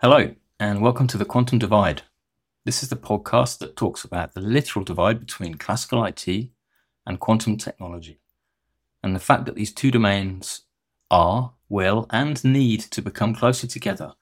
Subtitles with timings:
[0.00, 2.02] Hello, and welcome to the Quantum Divide.
[2.64, 6.28] This is the podcast that talks about the literal divide between classical IT
[7.04, 8.20] and quantum technology,
[9.02, 10.66] and the fact that these two domains
[11.10, 14.14] are, will, and need to become closer together.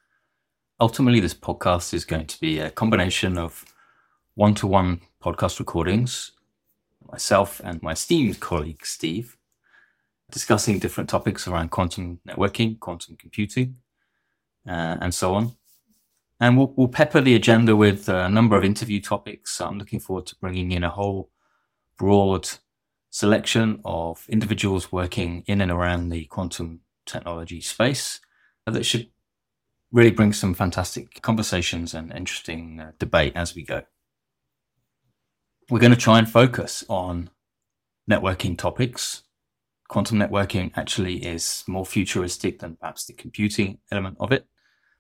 [0.81, 3.67] Ultimately, this podcast is going to be a combination of
[4.35, 6.33] one to one podcast recordings,
[7.13, 9.37] myself and my esteemed colleague Steve,
[10.31, 13.77] discussing different topics around quantum networking, quantum computing,
[14.67, 15.55] uh, and so on.
[16.39, 19.61] And we'll, we'll pepper the agenda with a number of interview topics.
[19.61, 21.31] I'm looking forward to bringing in a whole
[21.97, 22.49] broad
[23.11, 28.21] selection of individuals working in and around the quantum technology space
[28.67, 29.09] that should
[29.93, 33.83] really bring some fantastic conversations and interesting uh, debate as we go.
[35.71, 37.31] We're going to try and focus on
[38.11, 39.23] networking topics.
[39.89, 44.47] Quantum networking actually is more futuristic than perhaps the computing element of it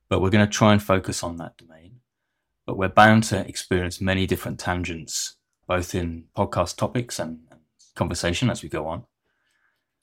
[0.09, 2.01] but we're going to try and focus on that domain.
[2.67, 7.41] But we're bound to experience many different tangents, both in podcast topics and,
[7.97, 9.05] conversation as we go on.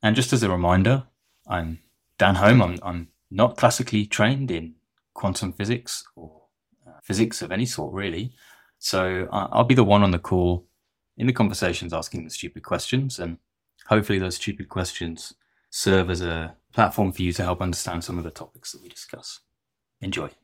[0.01, 1.03] And just as a reminder,
[1.47, 1.79] I'm
[2.17, 2.61] Dan Holme.
[2.61, 4.75] I'm, I'm not classically trained in
[5.13, 6.41] quantum physics or
[6.85, 8.33] uh, physics of any sort, really.
[8.79, 10.65] So uh, I'll be the one on the call
[11.15, 13.19] in the conversations asking the stupid questions.
[13.19, 13.37] And
[13.85, 15.33] hopefully, those stupid questions
[15.69, 18.89] serve as a platform for you to help understand some of the topics that we
[18.89, 19.39] discuss.
[20.03, 20.29] Enjoy.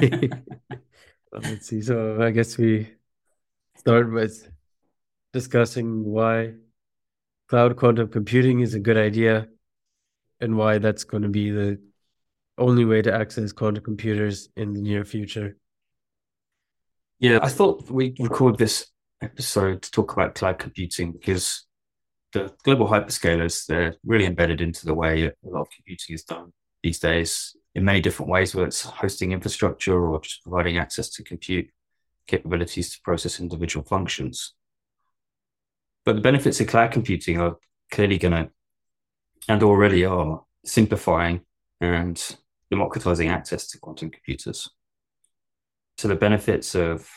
[0.00, 0.30] Okay.
[1.30, 1.82] Let's see.
[1.82, 2.88] So I guess we
[3.76, 4.48] start with
[5.34, 6.54] discussing why
[7.48, 9.48] cloud quantum computing is a good idea
[10.40, 11.78] and why that's going to be the
[12.56, 15.58] only way to access quantum computers in the near future.
[17.18, 18.86] Yeah, I thought we'd record this
[19.20, 21.66] episode to talk about cloud computing because
[22.32, 26.52] the global hyperscalers, they're really embedded into the way a lot of computing is done
[26.82, 31.22] these days in many different ways, whether it's hosting infrastructure or just providing access to
[31.22, 31.68] compute
[32.26, 34.54] capabilities to process individual functions.
[36.04, 37.56] But the benefits of cloud computing are
[37.90, 38.50] clearly going to,
[39.48, 41.40] and already are, simplifying
[41.80, 42.36] and
[42.70, 44.68] democratizing access to quantum computers.
[45.96, 47.08] So the benefits of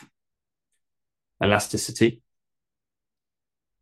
[1.43, 2.21] elasticity,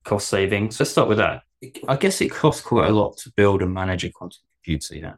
[0.04, 0.80] cost savings.
[0.80, 1.44] Let's start with that.
[1.88, 5.00] I guess it costs quite a lot to build and manage a quantum computer.
[5.02, 5.14] Know,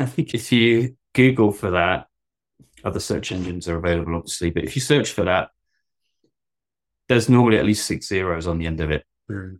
[0.04, 2.06] I think if you Google for that,
[2.82, 5.50] other search engines are available, obviously, but if you search for that,
[7.08, 9.04] there's normally at least six zeros on the end of it.
[9.30, 9.58] Mm.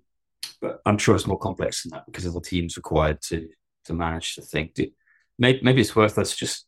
[0.62, 3.48] But I'm sure it's more complex than that because of the teams required to
[3.84, 4.70] to manage the thing.
[5.38, 6.66] Maybe, maybe it's worth us just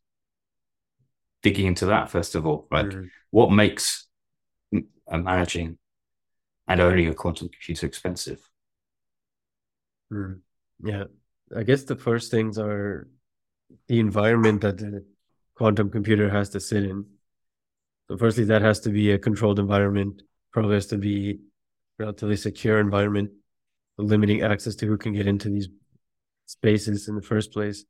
[1.42, 2.66] digging into that first of all.
[2.70, 3.08] Like, mm.
[3.30, 4.06] what makes
[5.10, 5.78] managing
[6.68, 8.46] and owning a quantum computer expensive?
[10.12, 10.40] Mm.
[10.84, 11.04] Yeah,
[11.56, 13.08] I guess the first things are
[13.88, 15.04] the environment that the
[15.54, 17.06] quantum computer has to sit in.
[18.08, 20.22] So, firstly, that has to be a controlled environment.
[20.52, 21.40] Probably has to be
[21.98, 23.30] relatively secure environment,
[23.98, 25.68] limiting access to who can get into these
[26.46, 27.84] spaces in the first place.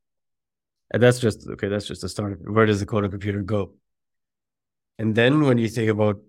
[0.93, 1.69] And that's just okay.
[1.69, 2.39] That's just a start.
[2.43, 3.75] Where does the quantum computer go?
[4.99, 6.21] And then when you think about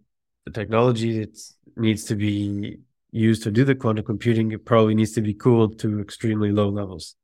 [0.45, 1.37] the technology that
[1.75, 2.79] needs to be
[3.11, 6.69] used to do the quantum computing, it probably needs to be cooled to extremely low
[6.69, 7.15] levels.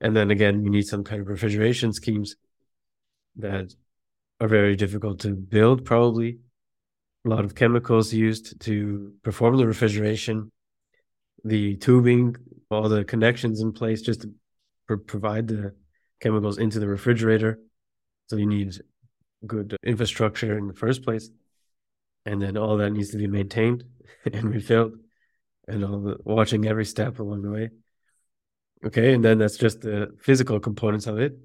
[0.00, 2.36] And then again, you need some kind of refrigeration schemes
[3.36, 3.74] that
[4.40, 6.38] are very difficult to build, probably.
[7.24, 10.52] A lot of chemicals used to perform the refrigeration,
[11.44, 12.36] the tubing,
[12.70, 14.32] all the connections in place just to
[14.86, 15.74] pr- provide the
[16.20, 17.58] chemicals into the refrigerator.
[18.28, 18.76] So you need
[19.46, 21.30] good infrastructure in the first place.
[22.24, 23.84] And then all that needs to be maintained
[24.32, 24.94] and refilled
[25.68, 27.70] and all the, watching every step along the way.
[28.84, 31.38] Okay, and then that's just the physical components of it,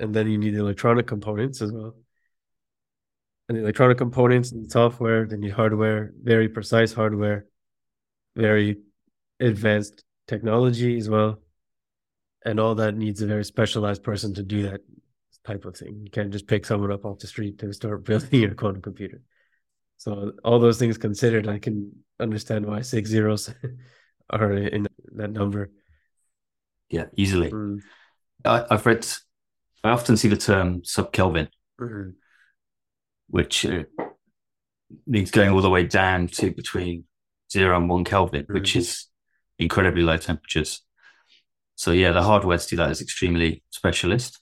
[0.00, 1.94] and then you need the electronic components as well.
[3.48, 7.46] And the electronic components and software, then you hardware, very precise hardware,
[8.36, 8.78] very
[9.40, 11.40] advanced technology as well,
[12.44, 14.80] and all that needs a very specialized person to do that
[15.44, 16.00] type of thing.
[16.04, 19.22] You can't just pick someone up off the street to start building your quantum computer.
[19.96, 23.52] So all those things considered, I can understand why six zeros
[24.30, 24.86] are in
[25.16, 25.70] that number.
[26.90, 27.50] Yeah, easily.
[27.50, 27.80] Mm.
[28.44, 29.06] I, have read.
[29.84, 31.48] I often see the term sub Kelvin,
[31.80, 32.10] mm-hmm.
[33.28, 33.84] which uh,
[35.06, 37.04] means going all the way down to between
[37.50, 38.54] zero and one Kelvin, mm-hmm.
[38.54, 39.06] which is
[39.58, 40.82] incredibly low temperatures.
[41.74, 44.40] So yeah, the hardware to do that is extremely specialist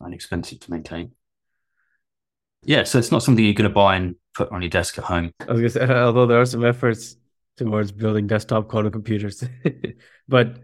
[0.00, 1.12] and expensive to maintain.
[2.64, 5.04] Yeah, so it's not something you're going to buy and put on your desk at
[5.04, 5.32] home.
[5.40, 7.16] I was going to say, although there are some efforts
[7.56, 9.42] towards building desktop quantum computers,
[10.28, 10.58] but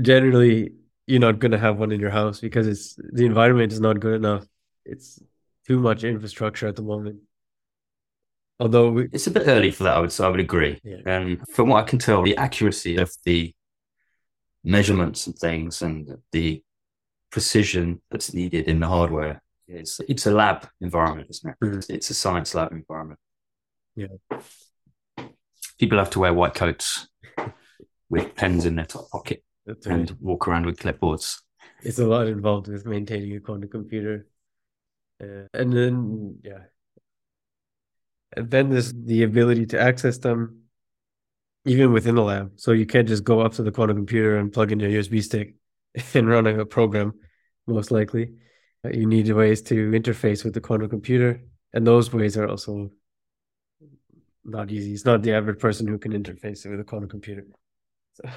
[0.00, 0.72] generally
[1.06, 4.00] you're not going to have one in your house because it's the environment is not
[4.00, 4.46] good enough.
[4.84, 5.20] It's
[5.66, 7.20] too much infrastructure at the moment.
[8.58, 10.24] Although we, it's a bit early for that, I would say.
[10.24, 10.80] I would agree.
[10.82, 10.96] Yeah.
[11.04, 13.54] And from what I can tell, the accuracy of the
[14.64, 16.62] measurements and things and the
[17.30, 21.56] precision that's needed in the hardware is it's a lab environment, isn't it?
[21.64, 21.90] Mhm.
[21.90, 23.20] It's a science lab environment.
[23.94, 24.06] Yeah.
[25.78, 27.08] People have to wear white coats
[28.08, 30.20] with pens in their top pocket that's and right.
[30.20, 31.40] walk around with clipboards.
[31.82, 34.26] it's a lot involved with maintaining a quantum computer.
[35.20, 36.64] Uh, and then, yeah.
[38.36, 40.62] And then there's the ability to access them
[41.64, 42.52] even within the lab.
[42.56, 45.22] So you can't just go up to the quantum computer and plug in your USB
[45.22, 45.54] stick
[46.14, 47.14] and run a program,
[47.66, 48.34] most likely.
[48.84, 51.42] You need ways to interface with the quantum computer.
[51.72, 52.90] And those ways are also
[54.44, 54.92] not easy.
[54.92, 57.44] It's not the average person who can interface with a quantum computer.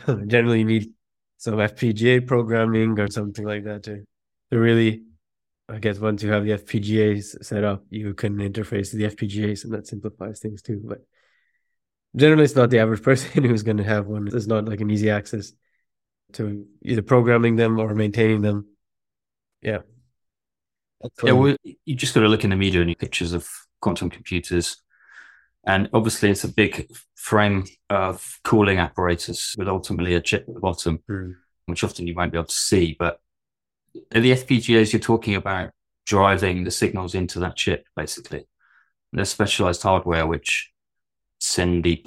[0.05, 0.91] So generally, you need
[1.39, 4.03] some FPGA programming or something like that to,
[4.51, 5.03] to really,
[5.69, 9.73] I guess, once you have the FPGAs set up, you can interface the FPGAs and
[9.73, 10.81] that simplifies things too.
[10.83, 10.99] But
[12.13, 14.27] generally, it's not the average person who's going to have one.
[14.27, 15.53] It's not like an easy access
[16.33, 18.67] to either programming them or maintaining them.
[19.61, 19.79] Yeah.
[21.23, 23.49] Yeah, well, you just got to look in the media and pictures of
[23.79, 24.75] quantum computers.
[25.69, 30.59] And obviously, it's a big frame of cooling apparatus with ultimately a chip at the
[30.59, 31.35] bottom, Mm.
[31.67, 32.95] which often you won't be able to see.
[32.97, 33.19] But
[34.09, 35.69] the FPGAs you're talking about
[36.07, 38.47] driving the signals into that chip, basically.
[39.13, 40.71] There's specialized hardware which
[41.39, 42.03] send the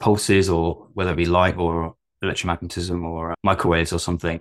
[0.00, 1.94] pulses, or whether it be light or
[2.24, 4.40] electromagnetism or microwaves or something,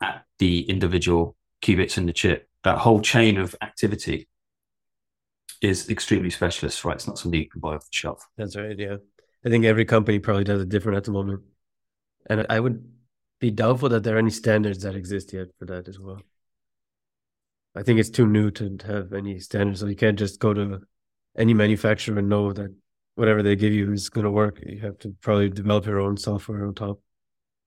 [0.00, 2.48] at the individual qubits in the chip.
[2.64, 4.28] That whole chain of activity
[5.66, 6.96] is extremely specialist, right?
[6.96, 8.26] It's not something you can buy off the shelf.
[8.36, 8.78] That's right.
[8.78, 8.96] Yeah.
[9.44, 11.42] I think every company probably does it different at the moment.
[12.28, 12.84] And I would
[13.40, 16.20] be doubtful that there are any standards that exist yet for that as well.
[17.74, 19.80] I think it's too new to have any standards.
[19.80, 20.80] So you can't just go to
[21.36, 22.74] any manufacturer and know that
[23.14, 24.60] whatever they give you is going to work.
[24.64, 27.00] You have to probably develop your own software on top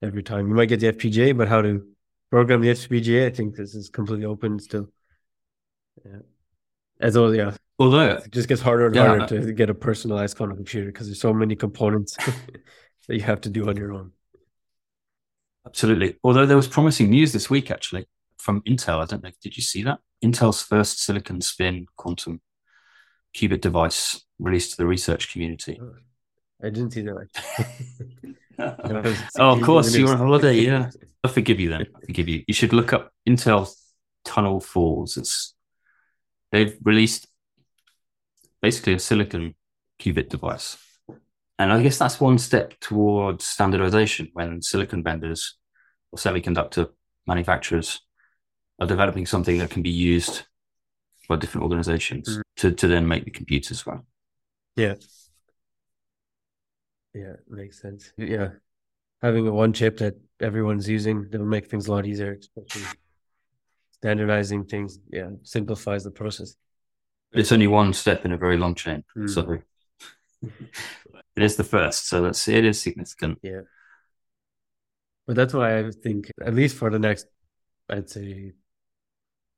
[0.02, 0.48] every time.
[0.48, 1.86] You might get the FPGA, but how to
[2.30, 4.88] program the FPGA, I think this is completely open still.
[6.04, 6.20] Yeah.
[7.00, 9.06] As well, yeah, Although, it just gets harder and Yeah.
[9.06, 12.14] harder to get a personalized quantum computer because there's so many components
[13.08, 14.12] that you have to do on your own.
[15.66, 16.16] absolutely.
[16.22, 18.06] Although there was promising news this week, actually,
[18.38, 19.02] from Intel.
[19.02, 19.30] I don't know.
[19.42, 19.98] Did you see that?
[20.24, 22.40] Intel's first silicon spin quantum
[23.34, 25.78] qubit device released to the research community.
[25.82, 25.94] Oh,
[26.62, 27.28] I didn't see that.
[29.38, 30.54] oh, of course, you were on holiday.
[30.54, 30.90] Yeah.
[31.24, 31.86] I forgive you then.
[31.96, 32.44] I forgive you.
[32.46, 33.70] You should look up Intel
[34.24, 35.16] Tunnel Falls.
[35.16, 35.54] It's
[36.52, 37.26] they've released
[38.62, 39.54] basically a silicon
[40.00, 40.76] qubit device.
[41.58, 45.56] And I guess that's one step towards standardization when silicon vendors
[46.10, 46.88] or semiconductor
[47.26, 48.00] manufacturers
[48.80, 50.44] are developing something that can be used
[51.28, 52.42] by different organizations Mm.
[52.56, 54.06] to, to then make the computers well.
[54.76, 54.94] Yeah.
[57.14, 58.12] Yeah, makes sense.
[58.16, 58.50] Yeah.
[59.20, 62.86] Having a one chip that everyone's using, that'll make things a lot easier, especially
[63.90, 64.98] standardizing things.
[65.12, 66.56] Yeah, simplifies the process.
[67.32, 69.04] It's only one step in a very long chain.
[69.16, 69.30] Mm.
[69.30, 69.58] So
[71.36, 72.08] it is the first.
[72.08, 73.38] So that's it is significant.
[73.42, 73.62] Yeah.
[75.26, 77.26] But that's why I think, at least for the next,
[77.88, 78.52] I'd say,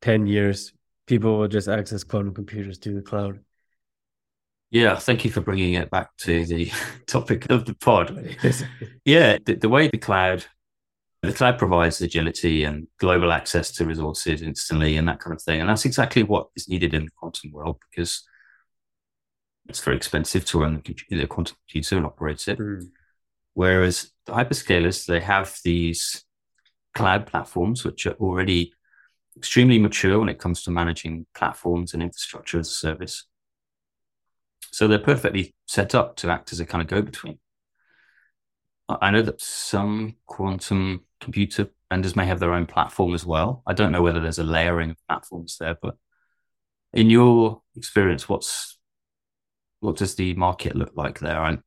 [0.03, 0.73] 10 years,
[1.07, 3.41] people will just access quantum computers to the cloud.
[4.71, 6.73] Yeah, thank you for bringing it back to the
[7.07, 8.37] topic of the pod.
[9.05, 10.45] Yeah, the, the way the cloud,
[11.23, 15.61] the cloud provides agility and global access to resources instantly and that kind of thing.
[15.61, 18.25] And that's exactly what is needed in the quantum world because
[19.69, 22.59] it's very expensive to run the, quantum computer and operate it.
[22.59, 22.91] Mm.
[23.55, 26.25] Whereas the hyperscalers, they have these
[26.95, 28.73] cloud platforms which are already
[29.37, 33.27] extremely mature when it comes to managing platforms and infrastructure as a service.
[34.73, 37.39] So they're perfectly set up to act as a kind of go between.
[39.01, 43.63] I know that some quantum computer vendors may have their own platform as well.
[43.67, 45.97] I don't know whether there's a layering of platforms there, but
[46.93, 48.79] in your experience, what's
[49.81, 51.43] what does the market look like there?
[51.43, 51.61] And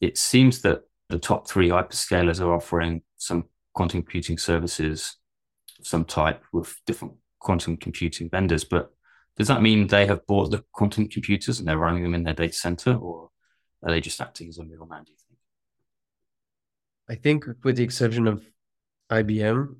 [0.00, 5.16] it seems that the top three hyperscalers are offering some quantum computing services
[5.78, 8.90] of some type with different quantum computing vendors, but
[9.36, 12.34] does that mean they have bought the quantum computers and they're running them in their
[12.34, 13.30] data center, or
[13.84, 15.04] are they just acting as a middleman?
[15.04, 15.27] Do you think?
[17.08, 18.44] I think, with the exception of
[19.10, 19.74] IBM,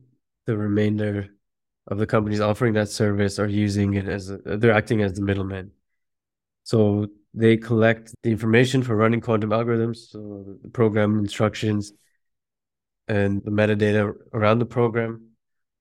[0.46, 1.28] the remainder
[1.86, 5.22] of the companies offering that service are using it as a, they're acting as the
[5.22, 5.72] middleman.
[6.64, 11.92] So they collect the information for running quantum algorithms, so the program instructions,
[13.08, 15.28] and the metadata around the program.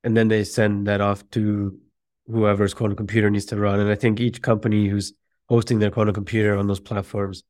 [0.03, 1.77] And then they send that off to
[2.27, 3.79] whoever's quantum computer needs to run.
[3.79, 5.13] And I think each company who's
[5.49, 7.43] hosting their quantum computer on those platforms,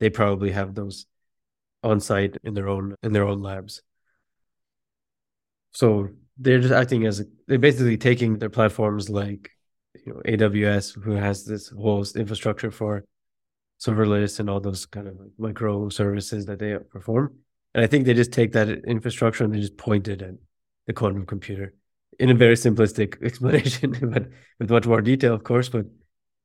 [0.00, 1.06] they probably have those
[1.86, 3.82] on site in their own in their own labs.
[5.72, 9.50] So they're just acting as they're basically taking their platforms like
[10.04, 13.04] you know AWS, who has this whole infrastructure for
[13.80, 17.34] serverless and all those kind of like micro services that they perform.
[17.74, 20.34] And I think they just take that infrastructure and they just point it at
[20.86, 21.74] the quantum computer
[22.18, 24.28] in a very simplistic explanation, but
[24.58, 25.68] with much more detail, of course.
[25.68, 25.86] But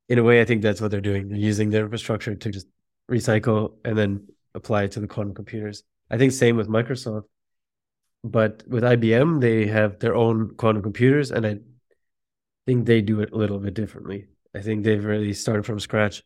[0.08, 1.28] in a way, I think that's what they're doing.
[1.28, 2.66] They're using their infrastructure to just
[3.10, 5.82] recycle and then apply it to the quantum computers.
[6.10, 7.24] I think same with Microsoft.
[8.24, 11.58] But with IBM, they have their own quantum computers, and I
[12.66, 14.28] think they do it a little bit differently.
[14.54, 16.22] I think they've really started from scratch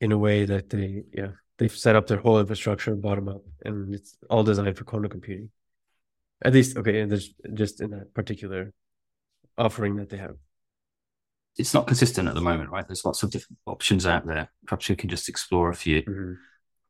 [0.00, 3.94] in a way that they, yeah, they've set up their whole infrastructure bottom up, and
[3.94, 5.50] it's all designed for quantum computing.
[6.44, 8.72] At least, okay, and there's just in that particular
[9.56, 10.36] offering that they have.
[11.58, 12.86] It's not consistent at the moment, right?
[12.86, 14.50] There's lots of different options out there.
[14.66, 16.32] Perhaps you can just explore a few mm-hmm.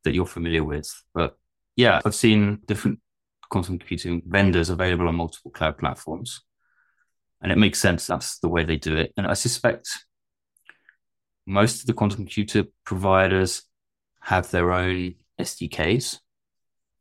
[0.05, 0.91] that you're familiar with.
[1.15, 1.37] But
[1.77, 3.01] yeah, I've seen different
[3.49, 6.43] quantum computing vendors available on multiple cloud platforms.
[7.41, 9.13] And it makes sense that's the way they do it.
[9.17, 9.89] And I suspect
[11.47, 13.63] most of the quantum computer providers
[14.21, 16.19] have their own SDKs.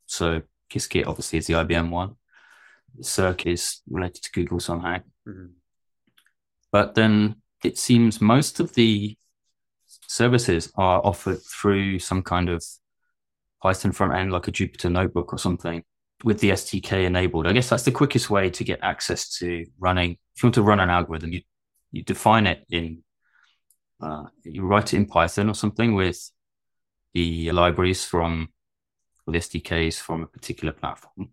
[0.06, 2.16] So Qiskit obviously is the IBM one.
[3.00, 4.98] Cirq is related to Google somehow.
[5.26, 5.46] Mm-hmm.
[6.70, 9.16] But then it seems most of the
[10.06, 12.64] services are offered through some kind of
[13.62, 15.82] Python front end, like a Jupyter notebook or something
[16.24, 17.46] with the SDK enabled.
[17.46, 20.12] I guess that's the quickest way to get access to running.
[20.34, 21.42] If you want to run an algorithm, you
[21.92, 23.02] you define it in
[24.00, 26.30] uh, you write it in Python or something with
[27.14, 28.48] the libraries from
[29.26, 31.30] or the SDKs from a particular platform.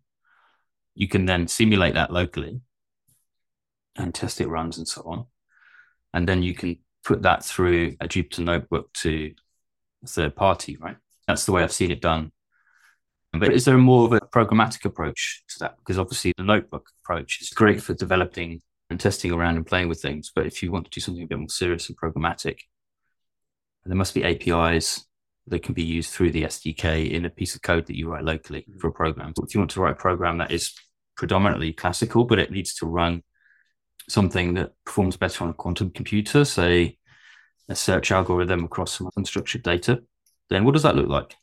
[0.95, 2.61] You can then simulate that locally
[3.95, 5.25] and test it runs and so on.
[6.13, 9.33] And then you can put that through a Jupyter notebook to
[10.03, 10.97] a third party, right?
[11.27, 12.31] That's the way I've seen it done
[13.39, 15.77] but is there more of a programmatic approach to that?
[15.77, 20.01] Because obviously the notebook approach is great for developing and testing around and playing with
[20.01, 20.31] things.
[20.33, 22.57] But if you want to do something a bit more serious and programmatic,
[23.85, 25.05] there must be APIs
[25.47, 28.23] that can be used through the SDK in a piece of code that you write
[28.23, 28.77] locally mm-hmm.
[28.77, 29.33] for a program.
[29.35, 30.71] So if you want to write a program that is
[31.17, 33.23] predominantly classical, but it needs to run
[34.09, 36.97] something that performs better on a quantum computer, say
[37.69, 40.03] a search algorithm across some unstructured data,
[40.49, 41.35] then what does that look like?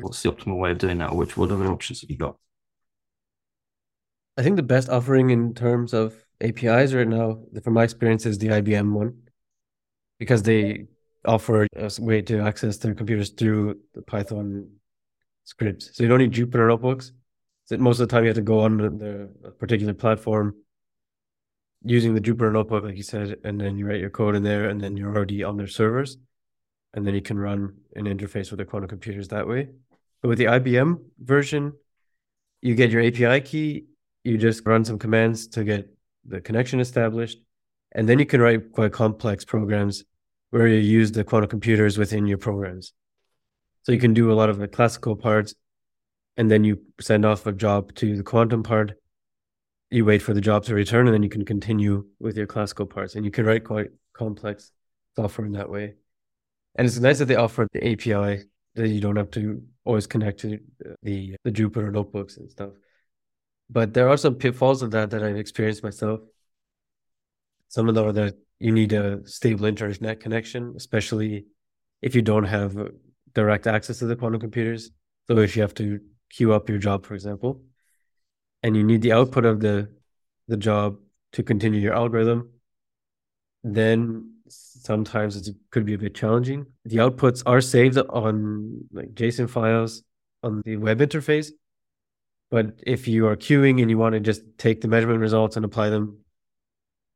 [0.00, 2.36] What's the optimal way of doing that, which what other options have you got?
[4.36, 8.38] I think the best offering in terms of APIs right now, from my experience, is
[8.38, 9.14] the IBM one,
[10.18, 10.86] because they
[11.24, 14.68] offer a way to access their computers through the Python
[15.44, 15.96] scripts.
[15.96, 17.12] So you don't need Jupyter notebooks.
[17.66, 20.56] So most of the time, you have to go on the particular platform
[21.84, 24.68] using the Jupyter notebook, like you said, and then you write your code in there,
[24.68, 26.16] and then you're already on their servers
[26.94, 29.68] and then you can run an interface with the quantum computers that way.
[30.22, 31.74] But with the IBM version,
[32.62, 33.86] you get your API key,
[34.22, 35.92] you just run some commands to get
[36.24, 37.38] the connection established,
[37.92, 40.04] and then you can write quite complex programs
[40.50, 42.92] where you use the quantum computers within your programs.
[43.82, 45.54] So you can do a lot of the classical parts,
[46.36, 48.92] and then you send off a job to the quantum part.
[49.94, 52.84] You wait for the job to return, and then you can continue with your classical
[52.84, 53.14] parts.
[53.14, 54.72] And you can write quite complex
[55.14, 55.94] software in that way.
[56.74, 58.42] And it's nice that they offer the API
[58.74, 60.58] that you don't have to always connect to
[61.04, 62.70] the the Jupyter notebooks and stuff.
[63.70, 66.18] But there are some pitfalls of that that I've experienced myself.
[67.68, 71.46] Some of them are that you need a stable internet connection, especially
[72.02, 72.76] if you don't have
[73.32, 74.90] direct access to the quantum computers.
[75.28, 77.62] So if you have to queue up your job, for example,
[78.64, 79.88] and you need the output of the
[80.48, 80.98] the job
[81.32, 82.50] to continue your algorithm,
[83.62, 86.66] then sometimes it could be a bit challenging.
[86.84, 90.02] The outputs are saved on like JSON files
[90.42, 91.50] on the web interface.
[92.50, 95.64] But if you are queuing and you want to just take the measurement results and
[95.64, 96.18] apply them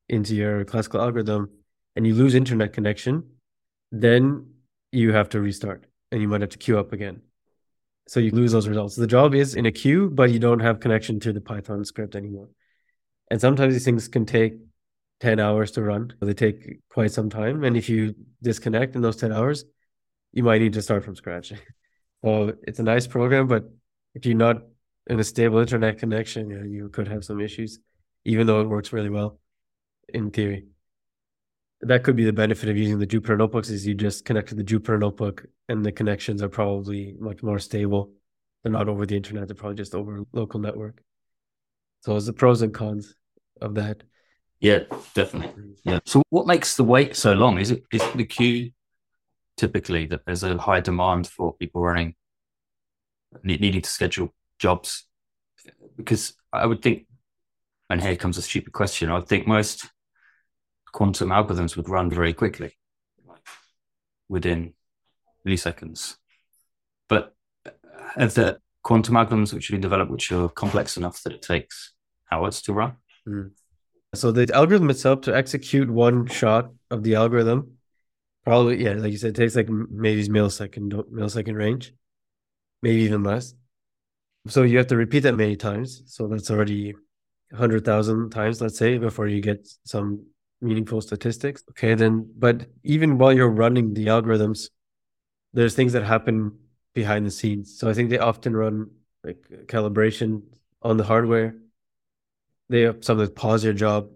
[0.09, 1.51] into your classical algorithm
[1.97, 3.25] and you lose internet connection,
[3.93, 4.47] then
[4.91, 7.23] you have to restart and you might have to queue up again.
[8.09, 8.97] So you lose those results.
[8.97, 12.17] The job is in a queue, but you don't have connection to the Python script
[12.17, 12.49] anymore.
[13.31, 14.55] And sometimes these things can take
[15.21, 16.15] 10 hours to run.
[16.21, 17.65] They take quite some time.
[17.65, 19.67] And if you disconnect in those 10 hours,
[20.33, 21.53] you might need to start from scratch.
[22.25, 23.65] so it's a nice program, but
[24.15, 24.63] if you're not
[25.07, 27.79] in a stable internet connection, you, know, you could have some issues,
[28.25, 29.39] even though it works really well
[30.09, 30.67] in theory.
[31.81, 34.55] That could be the benefit of using the Jupyter notebooks is you just connect to
[34.55, 38.13] the Jupyter notebook and the connections are probably much more stable
[38.63, 41.03] they're not over the internet, they're probably just over local network.
[42.01, 43.15] So it's the pros and cons
[43.61, 44.03] of that.
[44.61, 44.81] Yeah,
[45.15, 45.75] definitely.
[45.85, 46.01] Yeah.
[46.05, 47.59] So what makes the wait so long?
[47.59, 48.73] Is it is the queue
[49.57, 52.15] typically that there's a high demand for people running
[53.43, 55.07] needing to schedule jobs?
[55.97, 57.07] Because I would think
[57.91, 59.11] and here comes a stupid question.
[59.11, 59.89] I think most
[60.93, 62.77] quantum algorithms would run very quickly,
[63.27, 63.45] like
[64.29, 64.75] within
[65.47, 66.17] milliseconds.
[67.09, 67.35] But
[68.17, 71.93] are there quantum algorithms which have been developed which are complex enough that it takes
[72.31, 72.97] hours to run?
[73.27, 73.51] Mm.
[74.15, 77.73] So the algorithm itself to execute one shot of the algorithm,
[78.45, 81.93] probably yeah, like you said, takes like maybe millisecond millisecond range,
[82.83, 83.55] maybe even less.
[84.47, 86.03] So you have to repeat that many times.
[86.07, 86.95] So that's already
[87.55, 90.27] hundred thousand times, let's say, before you get some
[90.61, 91.63] meaningful statistics.
[91.71, 94.69] Okay, then, but even while you're running the algorithms,
[95.53, 96.59] there's things that happen
[96.95, 97.79] behind the scenes.
[97.79, 98.91] So I think they often run
[99.25, 100.43] like calibration
[100.83, 101.57] on the hardware.
[102.69, 104.11] They have something sometimes pause your job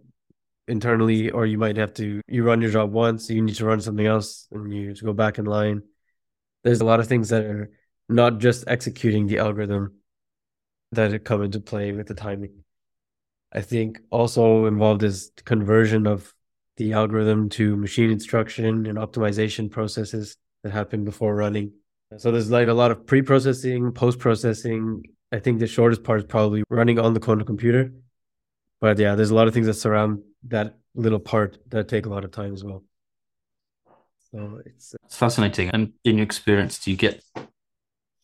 [0.68, 3.80] internally, or you might have to you run your job once, you need to run
[3.80, 5.82] something else, and you go back in line.
[6.64, 7.70] There's a lot of things that are
[8.08, 9.94] not just executing the algorithm
[10.92, 12.62] that come into play with the timing.
[13.52, 16.32] I think also involved is conversion of
[16.78, 21.73] the algorithm to machine instruction and optimization processes that happen before running.
[22.16, 25.02] So there's like a lot of pre-processing, post-processing.
[25.32, 27.92] I think the shortest part is probably running on the quantum computer.
[28.80, 32.09] But yeah, there's a lot of things that surround that little part that take a
[32.09, 32.85] lot of time as well.
[34.30, 35.68] So it's, uh, it's fascinating.
[35.71, 37.23] And in your experience, do you get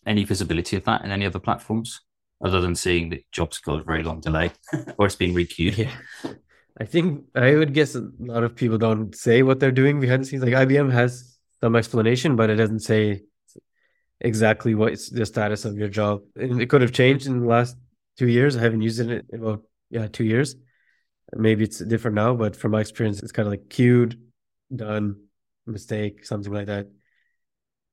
[0.07, 2.01] any visibility of that in any other platforms?
[2.45, 4.53] Other than seeing that jobs got a very long delay
[4.99, 5.77] or it's being requeued.
[6.25, 6.35] Yeah.
[6.81, 10.23] I think I would guess a lot of people don't say what they're doing behind
[10.23, 10.45] the scenes.
[10.45, 13.23] Like IBM has some explanation, but it doesn't say
[14.21, 16.23] exactly what's the status of your job.
[16.37, 17.77] And it could have changed in the last
[18.17, 18.57] two years.
[18.57, 20.55] I haven't used it in about yeah two years.
[21.33, 24.19] Maybe it's different now, but from my experience, it's kind of like queued,
[24.75, 25.17] done,
[25.67, 26.87] mistake, something like that.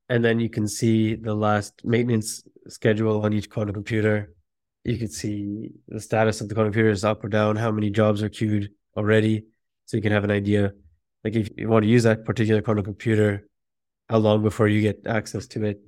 [0.09, 4.34] And then you can see the last maintenance schedule on each quantum computer
[4.85, 7.89] you can see the status of the quantum computer is up or down, how many
[7.89, 9.45] jobs are queued already.
[9.85, 10.73] So you can have an idea.
[11.23, 13.47] Like if you want to use that particular quantum computer,
[14.09, 15.81] how long before you get access to it.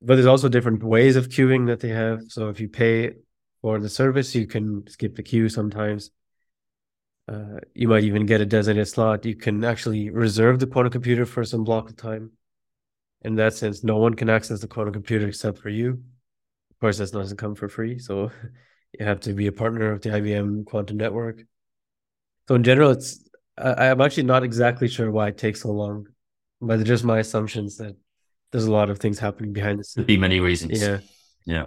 [0.00, 2.20] But there's also different ways of queuing that they have.
[2.28, 3.14] So if you pay
[3.60, 6.10] for the service, you can skip the queue sometimes.
[7.26, 9.24] Uh, you might even get a designated slot.
[9.24, 12.30] You can actually reserve the quantum computer for some block of time.
[13.22, 16.02] In that sense, no one can access the quantum computer except for you
[16.82, 17.98] course, that doesn't come for free.
[17.98, 18.30] So
[18.98, 21.42] you have to be a partner of the IBM Quantum Network.
[22.48, 26.08] So in general, it's I, I'm actually not exactly sure why it takes so long,
[26.60, 27.96] but just my assumptions that
[28.50, 30.02] there's a lot of things happening behind the scenes.
[30.02, 30.82] Could be many reasons.
[30.82, 30.98] Yeah.
[31.46, 31.66] Yeah.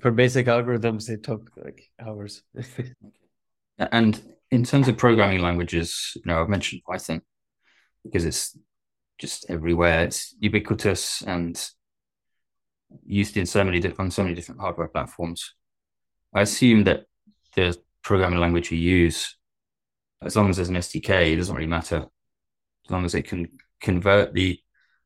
[0.00, 2.42] For basic algorithms, it took like hours.
[3.78, 7.22] and in terms of programming languages, you know, I've mentioned Python
[8.04, 8.56] because it's
[9.18, 10.04] just everywhere.
[10.04, 11.56] It's ubiquitous and
[13.04, 15.54] used in so many on so many different hardware platforms.
[16.34, 17.04] I assume that
[17.54, 19.36] the programming language you use,
[20.22, 22.06] as long as there's an SDK, it doesn't really matter.
[22.84, 23.48] As long as it can
[23.80, 24.58] convert the.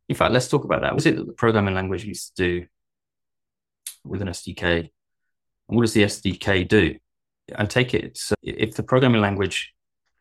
[0.09, 0.93] In fact, let's talk about that.
[0.93, 2.67] What is it that the programming language used to do
[4.05, 4.91] with an SDK?
[5.69, 6.97] And what does the SDK do?
[7.55, 9.73] I take it so if the programming language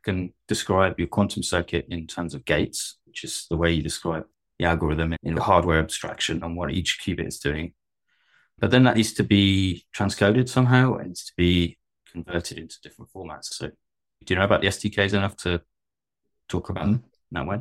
[0.04, 4.26] can describe your quantum circuit in terms of gates, which is the way you describe
[4.60, 7.74] the algorithm in the hardware abstraction on what each qubit is doing.
[8.58, 10.96] But then that needs to be transcoded somehow.
[10.96, 11.78] It needs to be
[12.12, 13.46] converted into different formats.
[13.46, 15.62] So, do you know about the SDKs enough to
[16.48, 17.60] talk about them that way?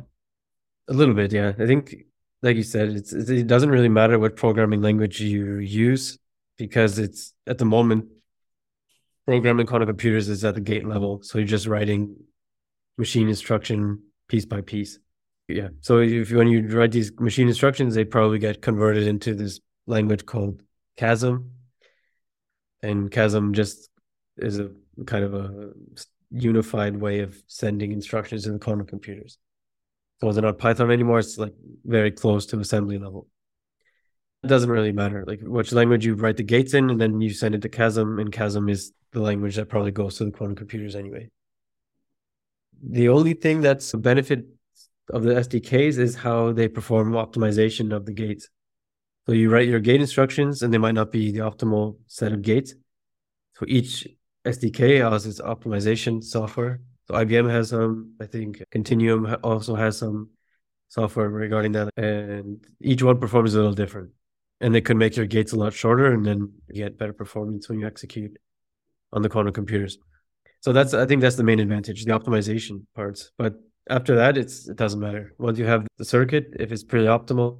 [0.87, 1.51] A little bit, yeah.
[1.59, 1.95] I think,
[2.41, 6.17] like you said, it's, it doesn't really matter what programming language you use
[6.57, 8.05] because it's at the moment
[9.25, 11.21] programming quantum computers is at the gate level.
[11.23, 12.15] So you're just writing
[12.97, 14.99] machine instruction piece by piece.
[15.47, 15.69] Yeah.
[15.81, 20.25] So if when you write these machine instructions, they probably get converted into this language
[20.25, 20.61] called
[20.97, 21.49] QASM,
[22.81, 23.89] And QASM just
[24.37, 24.71] is a
[25.05, 25.71] kind of a
[26.31, 29.37] unified way of sending instructions to the quantum computers.
[30.21, 31.19] So they're not Python anymore.
[31.19, 31.53] It's like
[31.83, 33.27] very close to assembly level.
[34.43, 37.31] It doesn't really matter like which language you write the gates in, and then you
[37.31, 40.55] send it to QASM, and QASM is the language that probably goes to the quantum
[40.55, 41.29] computers anyway.
[42.83, 44.45] The only thing that's a benefit
[45.11, 48.49] of the SDKs is how they perform optimization of the gates.
[49.25, 52.41] So you write your gate instructions, and they might not be the optimal set of
[52.41, 52.73] gates.
[53.55, 54.07] So each
[54.45, 56.81] SDK has its optimization software.
[57.07, 60.29] So IBM has some, I think Quantinuum also has some
[60.89, 64.11] software regarding that, and each one performs a little different.
[64.61, 67.79] and they could make your gates a lot shorter and then get better performance when
[67.79, 68.37] you execute
[69.11, 69.97] on the quantum computers.
[70.61, 73.31] So that's I think that's the main advantage, the optimization parts.
[73.37, 73.55] But
[73.89, 75.33] after that, it's it doesn't matter.
[75.37, 77.59] Once you have the circuit, if it's pretty optimal,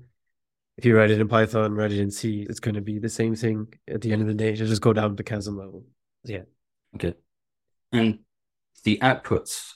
[0.78, 3.10] if you write it in Python, write it in C, it's going to be the
[3.10, 4.50] same thing at the end of the day.
[4.50, 5.86] You just go down to QASM level.
[6.24, 6.44] Yeah.
[6.96, 7.14] Okay.
[7.92, 8.20] And
[8.84, 9.74] the outputs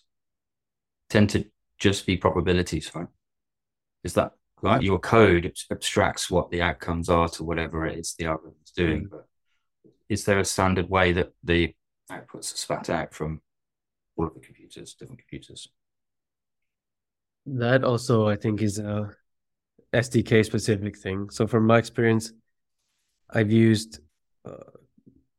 [1.09, 1.45] tend to
[1.77, 3.07] just be probabilities, right?
[4.03, 4.31] Is that
[4.61, 4.81] right?
[4.81, 9.03] Your code abstracts what the outcomes are to whatever it is the algorithm is doing.
[9.05, 9.09] Mm.
[9.11, 9.25] But
[10.09, 11.73] is there a standard way that the
[12.11, 13.41] outputs are spat out from
[14.17, 15.69] all of the computers, different computers?
[17.45, 19.11] That also, I think, is a
[19.93, 21.29] SDK specific thing.
[21.29, 22.31] So, from my experience,
[23.29, 23.99] I've used
[24.45, 24.55] a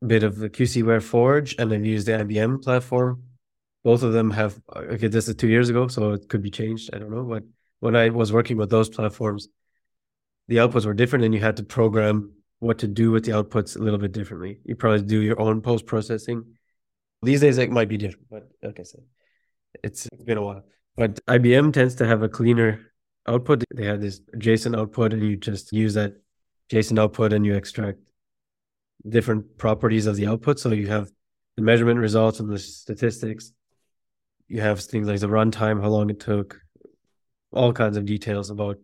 [0.07, 3.25] bit of the QC Ware Forge and I've used the IBM platform.
[3.83, 6.91] Both of them have, okay, this is two years ago, so it could be changed.
[6.95, 7.25] I don't know.
[7.25, 7.45] But
[7.81, 9.49] when I was working with those platforms,
[10.49, 13.77] the outputs were different and you had to program what to do with the outputs
[13.77, 14.61] a little bit differently.
[14.65, 16.45] You probably do your own post processing.
[17.23, 19.03] These days, it might be different, but like I said,
[19.83, 20.65] it's, it's been a while.
[20.97, 22.81] But IBM tends to have a cleaner
[23.27, 23.65] output.
[23.75, 26.15] They have this JSON output, and you just use that
[26.71, 27.99] JSON output and you extract
[29.09, 30.59] different properties of the output.
[30.59, 31.11] So you have
[31.57, 33.53] the measurement results and the statistics.
[34.49, 36.61] You have things like the runtime, how long it took,
[37.53, 38.79] all kinds of details about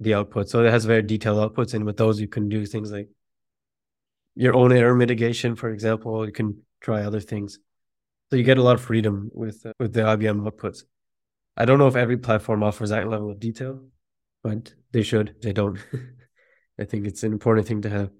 [0.00, 0.48] the output.
[0.48, 3.08] So it has very detailed outputs, and with those you can do things like
[4.34, 6.24] your own error mitigation, for example.
[6.24, 7.58] You can try other things.
[8.30, 10.84] So you get a lot of freedom with uh, with the IBM outputs.
[11.56, 13.80] I don't know if every platform offers that level of detail,
[14.42, 15.36] but they should.
[15.42, 15.78] They don't.
[16.80, 18.10] I think it's an important thing to have.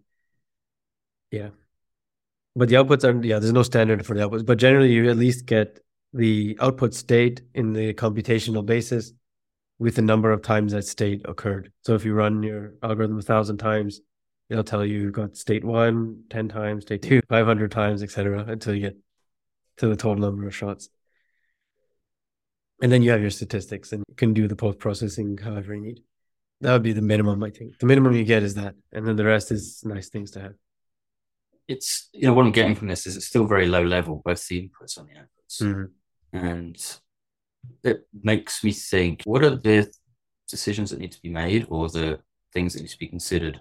[1.30, 1.50] Yeah.
[2.54, 5.16] But the outputs are yeah, there's no standard for the outputs, but generally you at
[5.16, 5.80] least get
[6.12, 9.12] the output state in the computational basis
[9.78, 11.72] with the number of times that state occurred.
[11.80, 14.02] So if you run your algorithm a thousand times,
[14.50, 18.74] it'll tell you you got state one 10 times, state two 500 times, etc., until
[18.74, 18.96] you get
[19.78, 20.90] to the total number of shots
[22.82, 25.80] and then you have your statistics and you can do the post processing however you
[25.80, 26.02] need.
[26.60, 27.78] That would be the minimum, I think.
[27.78, 30.54] The minimum you get is that, and then the rest is nice things to have.
[31.68, 34.46] It's you know what I'm getting from this is it's still very low level, both
[34.46, 36.46] the inputs and the outputs, mm-hmm.
[36.46, 36.98] and
[37.84, 39.90] it makes me think: what are the
[40.48, 42.20] decisions that need to be made, or the
[42.52, 43.60] things that need to be considered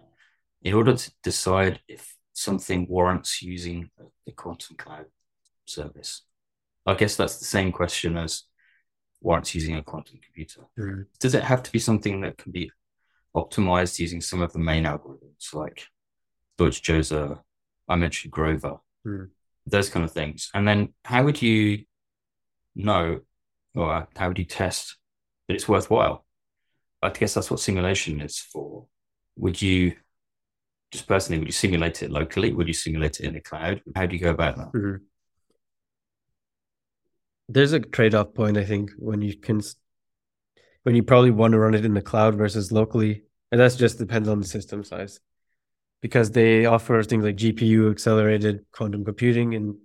[0.64, 3.90] in order to decide if something warrants using
[4.26, 5.06] the quantum cloud
[5.66, 6.24] service?
[6.86, 8.44] I guess that's the same question as
[9.22, 10.62] warrants using a quantum computer.
[10.78, 11.04] Mm-hmm.
[11.20, 12.72] Does it have to be something that can be
[13.36, 15.86] optimized using some of the main algorithms like
[16.58, 17.40] Deutsch-Jozsa,
[17.88, 19.26] I mentioned Grover, mm-hmm.
[19.68, 20.50] those kind of things?
[20.54, 21.86] And then how would you
[22.76, 23.22] know
[23.76, 24.98] or how would you test
[25.48, 26.26] that it's worthwhile?
[27.02, 28.86] I guess that's what simulation is for.
[29.38, 29.96] Would you
[30.92, 32.54] just personally, would you simulate it locally?
[32.54, 33.82] Would you simulate it in the cloud?
[33.96, 34.72] How do you go about that?
[34.74, 35.06] Mm-hmm
[37.54, 39.62] there's a trade-off point i think when you can
[40.84, 44.00] when you probably want to run it in the cloud versus locally and that's just
[44.00, 45.20] depends on the system size.
[46.02, 49.76] Because they offer things like gpu accelerated quantum computing and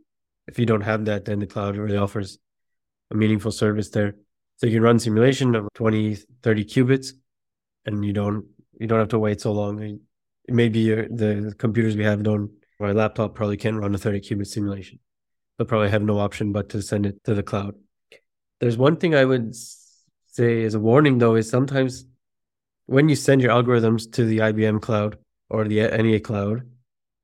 [0.47, 2.39] if you don't have that then the cloud really offers
[3.11, 4.15] a meaningful service there.
[4.57, 7.13] So you can run simulation of 20 30 qubits
[7.85, 8.47] and you don't
[8.81, 10.01] you don't have to wait so long.
[10.49, 12.51] Maybe the computers we have don't
[12.81, 14.99] my laptop probably can't run a 30 qubit simulation
[15.57, 17.75] they'll probably have no option but to send it to the cloud.
[18.61, 19.55] There's one thing I would
[20.27, 22.05] say as a warning though is sometimes
[22.87, 25.19] when you send your algorithms to the IBM cloud
[25.51, 26.63] or the NEA cloud,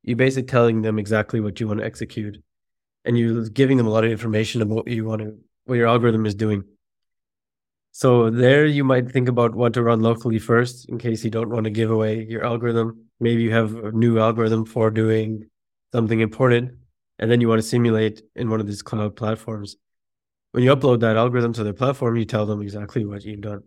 [0.03, 2.43] you're basically telling them exactly what you want to execute,
[3.05, 5.87] and you're giving them a lot of information about what you want to what your
[5.87, 6.65] algorithm is doing.
[7.93, 11.51] So there you might think about what to run locally first in case you don't
[11.51, 13.07] want to give away your algorithm.
[13.21, 15.49] Maybe you have a new algorithm for doing
[15.93, 16.79] something important
[17.23, 19.77] and then you want to simulate in one of these cloud platforms.
[20.51, 23.63] When you upload that algorithm to their platform, you tell them exactly what you've done.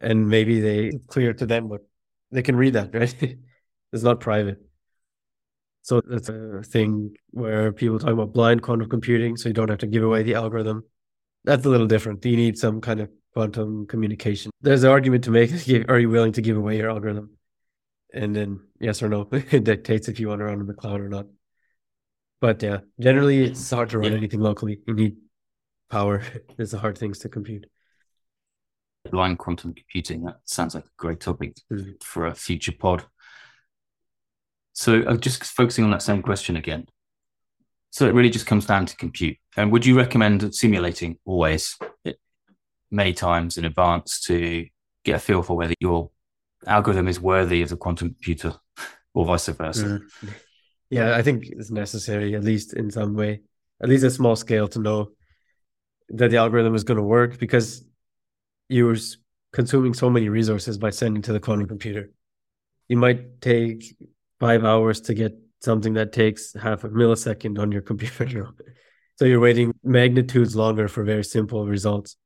[0.00, 1.82] And maybe they clear to them what
[2.32, 3.14] they can read that, right?
[3.92, 4.58] it's not private.
[5.82, 9.78] So that's a thing where people talk about blind quantum computing, so you don't have
[9.78, 10.82] to give away the algorithm.
[11.44, 12.22] That's a little different.
[12.22, 14.50] Do You need some kind of quantum communication.
[14.62, 15.52] There's an argument to make.
[15.88, 17.36] Are you willing to give away your algorithm?
[18.12, 21.00] And then yes or no, it dictates if you want to run in the cloud
[21.00, 21.26] or not.
[22.44, 24.18] But yeah, generally it's hard to run yeah.
[24.18, 24.78] anything locally.
[24.86, 25.16] You need
[25.90, 26.22] power.
[26.58, 27.64] it's the hard things to compute.
[29.10, 30.24] Blind quantum computing.
[30.24, 31.92] That sounds like a great topic mm-hmm.
[32.02, 33.06] for a future pod.
[34.74, 36.84] So I'm just focusing on that same question again.
[37.88, 39.38] So it really just comes down to compute.
[39.56, 42.18] And would you recommend simulating always, it,
[42.90, 44.66] many times in advance to
[45.02, 46.10] get a feel for whether your
[46.66, 48.52] algorithm is worthy of the quantum computer?
[49.14, 49.84] or vice versa.
[49.84, 50.34] Mm.
[50.90, 53.42] Yeah, I think it's necessary, at least in some way,
[53.82, 55.10] at least a small scale, to know
[56.10, 57.84] that the algorithm is going to work because
[58.68, 58.96] you're
[59.52, 62.10] consuming so many resources by sending to the quantum computer.
[62.88, 63.96] You might take
[64.40, 68.48] five hours to get something that takes half a millisecond on your computer.
[69.16, 72.16] so you're waiting magnitudes longer for very simple results.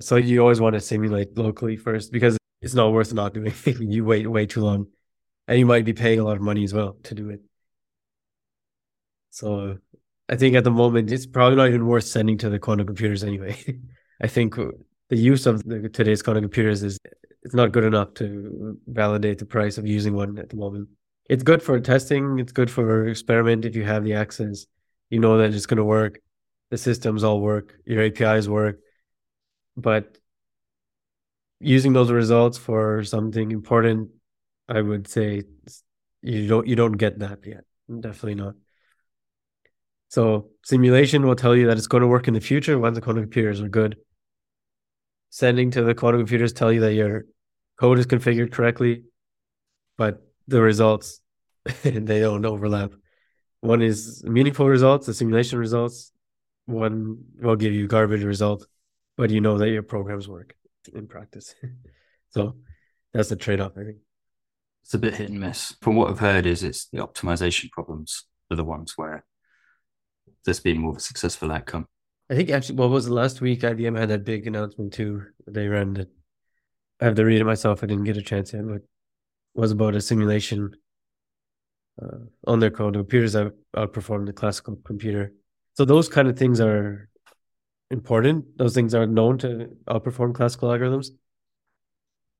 [0.00, 3.52] So you always want to simulate locally first because it's not worth not doing.
[3.66, 4.86] you wait way too long,
[5.46, 7.40] and you might be paying a lot of money as well to do it.
[9.38, 9.78] So
[10.28, 13.22] I think at the moment it's probably not even worth sending to the quantum computers
[13.22, 13.56] anyway.
[14.20, 16.98] I think the use of the, today's quantum computers is
[17.44, 20.88] it's not good enough to validate the price of using one at the moment.
[21.30, 22.40] It's good for testing.
[22.40, 24.66] It's good for experiment if you have the access.
[25.08, 26.18] You know that it's going to work.
[26.70, 27.76] The systems all work.
[27.86, 28.80] Your APIs work.
[29.76, 30.18] But
[31.60, 34.10] using those results for something important,
[34.68, 35.44] I would say
[36.22, 37.62] you don't you don't get that yet.
[37.88, 38.54] Definitely not.
[40.08, 43.00] So simulation will tell you that it's going to work in the future when the
[43.00, 43.96] quantum computers are good.
[45.30, 47.26] Sending to the quantum computers tell you that your
[47.78, 49.04] code is configured correctly,
[49.96, 51.20] but the results
[51.82, 52.92] they don't overlap.
[53.60, 56.12] One is meaningful results, the simulation results.
[56.66, 58.66] One will give you garbage result,
[59.16, 60.54] but you know that your programs work
[60.94, 61.54] in practice.
[62.30, 62.56] so
[63.12, 63.96] that's the trade-off, I think.
[64.82, 65.74] It's a bit hit and miss.
[65.82, 69.24] From what I've heard, is it's the optimization problems are the ones where
[70.44, 71.86] there's been more of a successful outcome.
[72.30, 73.60] I think actually, what was the last week?
[73.60, 75.24] IBM had that big announcement too.
[75.46, 76.10] They ran it.
[77.00, 77.82] I have to read it myself.
[77.82, 78.82] I didn't get a chance yet, but
[79.54, 80.74] was about a simulation
[82.02, 82.96] uh, on their code.
[82.96, 85.32] It appears that outperformed the classical computer.
[85.74, 87.08] So those kind of things are
[87.90, 88.58] important.
[88.58, 91.08] Those things are known to outperform classical algorithms.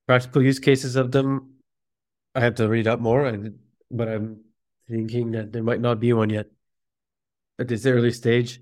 [0.07, 1.55] Practical use cases of them,
[2.35, 3.59] I have to read up more, and
[3.91, 4.41] but I'm
[4.87, 6.47] thinking that there might not be one yet
[7.59, 8.61] at this early stage.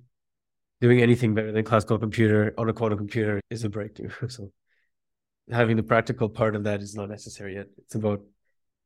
[0.79, 4.11] Doing anything better than classical computer on a quantum computer is a breakthrough.
[4.27, 4.51] so
[5.51, 7.67] having the practical part of that is not necessary yet.
[7.79, 8.21] It's about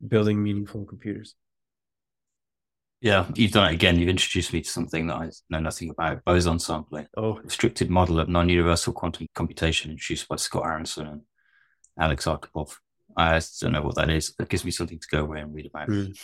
[0.05, 1.35] building meaningful computers.
[3.01, 3.97] Yeah, you've done it again.
[3.97, 7.07] You've introduced me to something that I know nothing about boson sampling.
[7.17, 11.21] Oh, restricted model of non universal quantum computation introduced by Scott Aaronson and
[11.99, 12.75] Alex Arkhipov.
[13.17, 14.33] I don't know what that is.
[14.37, 15.89] That gives me something to go away and read about.
[15.89, 16.17] Mm.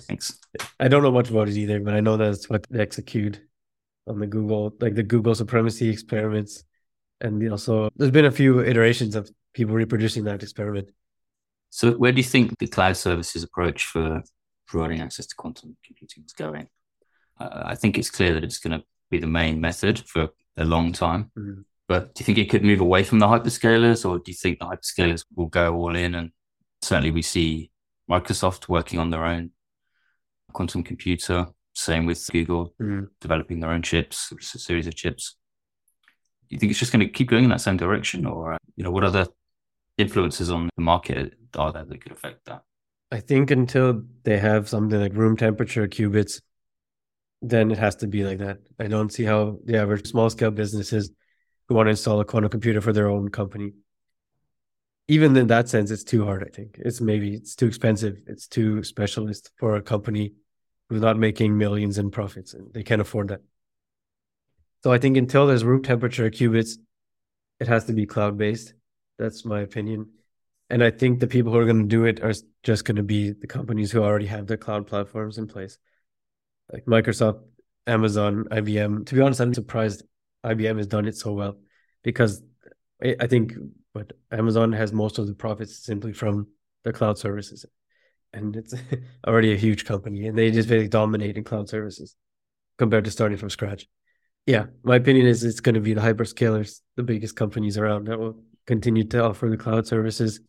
[0.00, 0.38] Thanks.
[0.80, 3.40] I don't know much about it either, but I know that's what they execute
[4.06, 6.64] on the Google, like the Google supremacy experiments.
[7.20, 10.90] And also, there's been a few iterations of people reproducing that experiment.
[11.70, 14.22] So, where do you think the cloud services approach for
[14.66, 16.68] providing access to quantum computing is going.
[17.38, 20.92] I think it's clear that it's going to be the main method for a long
[20.92, 21.30] time.
[21.38, 21.60] Mm-hmm.
[21.88, 24.58] But do you think it could move away from the hyperscalers, or do you think
[24.58, 26.14] the hyperscalers will go all in?
[26.14, 26.32] And
[26.82, 27.70] certainly, we see
[28.10, 29.50] Microsoft working on their own
[30.52, 31.46] quantum computer.
[31.74, 33.04] Same with Google mm-hmm.
[33.20, 35.36] developing their own chips, a series of chips.
[36.48, 38.58] Do you think it's just going to keep going in that same direction, or uh,
[38.76, 39.26] you know, what other
[39.98, 42.62] influences on the market are there that could affect that?
[43.12, 46.40] I think until they have something like room temperature qubits,
[47.42, 48.58] then it has to be like that.
[48.80, 51.10] I don't see how the average small scale businesses
[51.68, 53.72] who want to install a quantum computer for their own company.
[55.08, 56.76] Even in that sense, it's too hard, I think.
[56.78, 58.22] It's maybe it's too expensive.
[58.26, 60.34] It's too specialist for a company
[60.88, 63.42] who's not making millions in profits and they can't afford that.
[64.82, 66.78] So I think until there's room temperature qubits,
[67.58, 68.74] it has to be cloud based.
[69.18, 70.10] That's my opinion.
[70.68, 73.02] And I think the people who are going to do it are just going to
[73.02, 75.78] be the companies who already have their cloud platforms in place,
[76.72, 77.40] like Microsoft,
[77.86, 79.06] Amazon, IBM.
[79.06, 80.02] To be honest, I'm surprised
[80.46, 81.56] IBM has done it so well
[82.02, 82.42] because
[83.02, 83.52] I think
[83.92, 86.48] but Amazon has most of the profits simply from
[86.84, 87.64] the cloud services,
[88.32, 88.74] and it's
[89.26, 92.14] already a huge company, and they just really dominate in cloud services
[92.78, 93.86] compared to starting from scratch.
[94.46, 98.18] Yeah, my opinion is it's going to be the hyperscalers, the biggest companies around that
[98.18, 100.40] will continue to offer the cloud services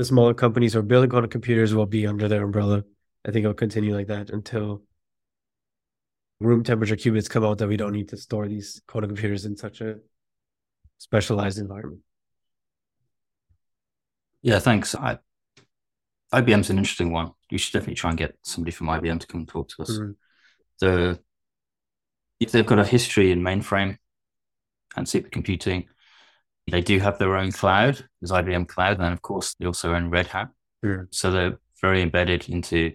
[0.00, 2.82] the smaller companies who are building quantum computers will be under their umbrella.
[3.26, 4.82] I think it'll continue like that until
[6.40, 9.56] room temperature qubits come out that we don't need to store these quantum computers in
[9.56, 9.96] such a
[10.98, 12.00] specialized environment.
[14.42, 14.94] Yeah, thanks.
[14.94, 15.18] I,
[16.32, 17.32] IBM's an interesting one.
[17.50, 19.90] You should definitely try and get somebody from IBM to come talk to us.
[19.90, 20.12] Mm-hmm.
[20.80, 21.20] The
[22.48, 23.98] they've got a history in mainframe
[24.96, 25.86] and supercomputing.
[26.70, 30.08] They do have their own cloud, there's IBM Cloud, and of course they also own
[30.08, 30.48] Red Hat.
[31.10, 32.92] So they're very embedded into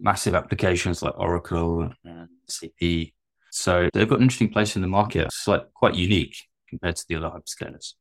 [0.00, 3.12] massive applications like Oracle and SAP.
[3.50, 5.26] So they've got an interesting place in the market.
[5.26, 6.36] It's like quite unique
[6.68, 7.94] compared to the other hyperscalers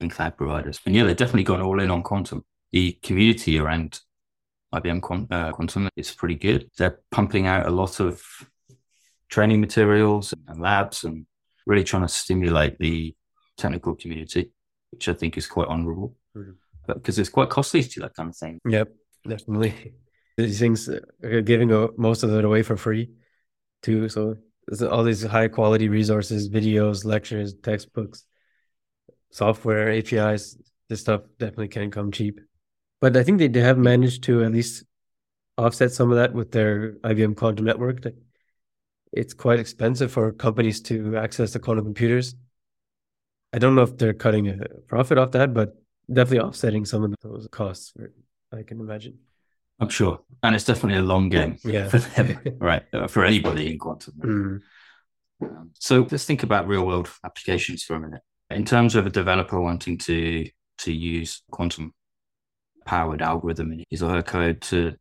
[0.00, 0.80] and cloud providers.
[0.84, 2.44] And yeah, they've definitely gone all in on quantum.
[2.72, 4.00] the community around
[4.74, 6.68] IBM uh, Quantum is pretty good.
[6.76, 8.22] They're pumping out a lot of
[9.28, 11.26] training materials and labs and
[11.66, 13.14] really trying to stimulate the
[13.56, 14.50] technical community,
[14.90, 16.16] which I think is quite honorable.
[16.36, 16.52] Mm-hmm.
[16.86, 18.60] But because it's quite costly to do that kind of thing.
[18.68, 18.88] Yep,
[19.26, 19.94] definitely.
[20.36, 23.10] These things are uh, giving most of it away for free
[23.82, 24.08] too.
[24.08, 24.36] So
[24.90, 28.24] all these high quality resources, videos, lectures, textbooks,
[29.30, 30.56] software, APIs,
[30.88, 32.40] this stuff definitely can come cheap.
[33.00, 34.84] But I think they have managed to at least
[35.58, 38.04] offset some of that with their IBM quantum network.
[39.12, 42.34] It's quite expensive for companies to access the quantum computers.
[43.52, 44.56] I don't know if they're cutting a
[44.88, 45.76] profit off that, but
[46.12, 47.92] definitely offsetting some of those costs,
[48.52, 49.18] I can imagine.
[49.80, 50.20] I'm sure.
[50.42, 51.88] And it's definitely a long game yeah.
[51.88, 52.84] for them, right?
[53.08, 54.14] For anybody in quantum.
[54.14, 54.60] Mm.
[55.42, 58.22] Um, so let's think about real world applications for a minute.
[58.50, 61.94] In terms of a developer wanting to to use quantum
[62.84, 64.94] powered algorithm in his or her code to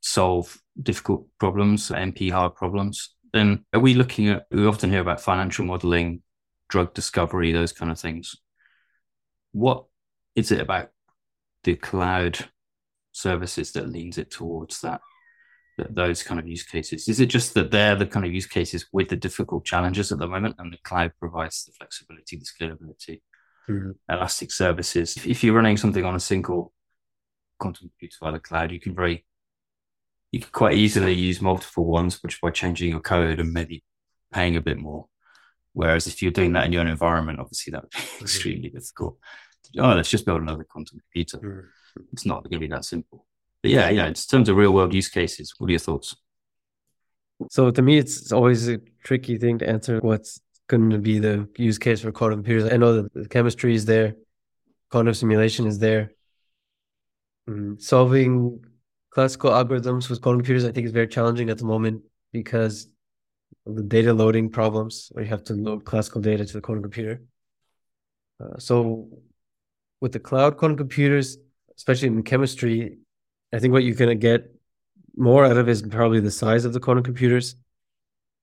[0.00, 5.20] solve difficult problems, NP hard problems, then are we looking at, we often hear about
[5.20, 6.22] financial modeling,
[6.68, 8.36] drug discovery, those kind of things.
[9.52, 9.84] What
[10.34, 10.90] is it about
[11.64, 12.48] the cloud
[13.14, 15.00] services that leans it towards that,
[15.78, 17.08] that those kind of use cases?
[17.08, 20.18] Is it just that they're the kind of use cases with the difficult challenges at
[20.18, 23.22] the moment and the cloud provides the flexibility, the scalability,
[23.68, 23.90] mm-hmm.
[24.12, 25.16] elastic services?
[25.16, 26.72] If, if you're running something on a single
[27.58, 29.24] quantum computer via the cloud, you can very
[30.32, 33.84] you can quite easily use multiple ones, which by changing your code and maybe
[34.32, 35.06] paying a bit more.
[35.74, 38.24] Whereas if you're doing that in your own environment, obviously that would be mm-hmm.
[38.24, 39.16] extremely difficult.
[39.78, 41.38] Oh, let's just build another quantum computer.
[41.38, 42.02] Mm-hmm.
[42.12, 43.26] It's not going to be that simple.
[43.62, 46.16] But yeah, yeah, in terms of real world use cases, what are your thoughts?
[47.50, 51.48] So to me, it's always a tricky thing to answer what's going to be the
[51.56, 52.72] use case for quantum computers.
[52.72, 54.16] I know that the chemistry is there,
[54.90, 56.12] quantum simulation is there.
[57.48, 58.64] Mm, solving
[59.10, 62.88] classical algorithms with quantum computers, I think, is very challenging at the moment because
[63.66, 66.82] of the data loading problems where you have to load classical data to the quantum
[66.82, 67.22] computer.
[68.42, 69.08] Uh, so
[70.04, 71.38] with the cloud quantum computers,
[71.78, 72.98] especially in chemistry,
[73.54, 74.54] I think what you're going to get
[75.16, 77.56] more out of is probably the size of the quantum computers.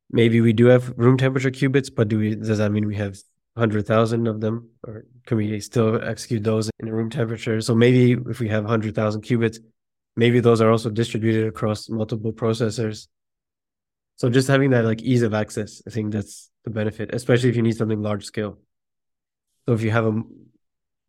[0.10, 2.34] Maybe we do have room temperature qubits, but do we?
[2.34, 3.16] Does that mean we have
[3.56, 7.62] hundred thousand of them, or can we still execute those in room temperature?
[7.62, 9.60] So maybe if we have hundred thousand qubits,
[10.16, 13.08] maybe those are also distributed across multiple processors.
[14.16, 17.56] So just having that like ease of access, I think that's the benefit, especially if
[17.56, 18.58] you need something large scale.
[19.68, 20.24] So if you have a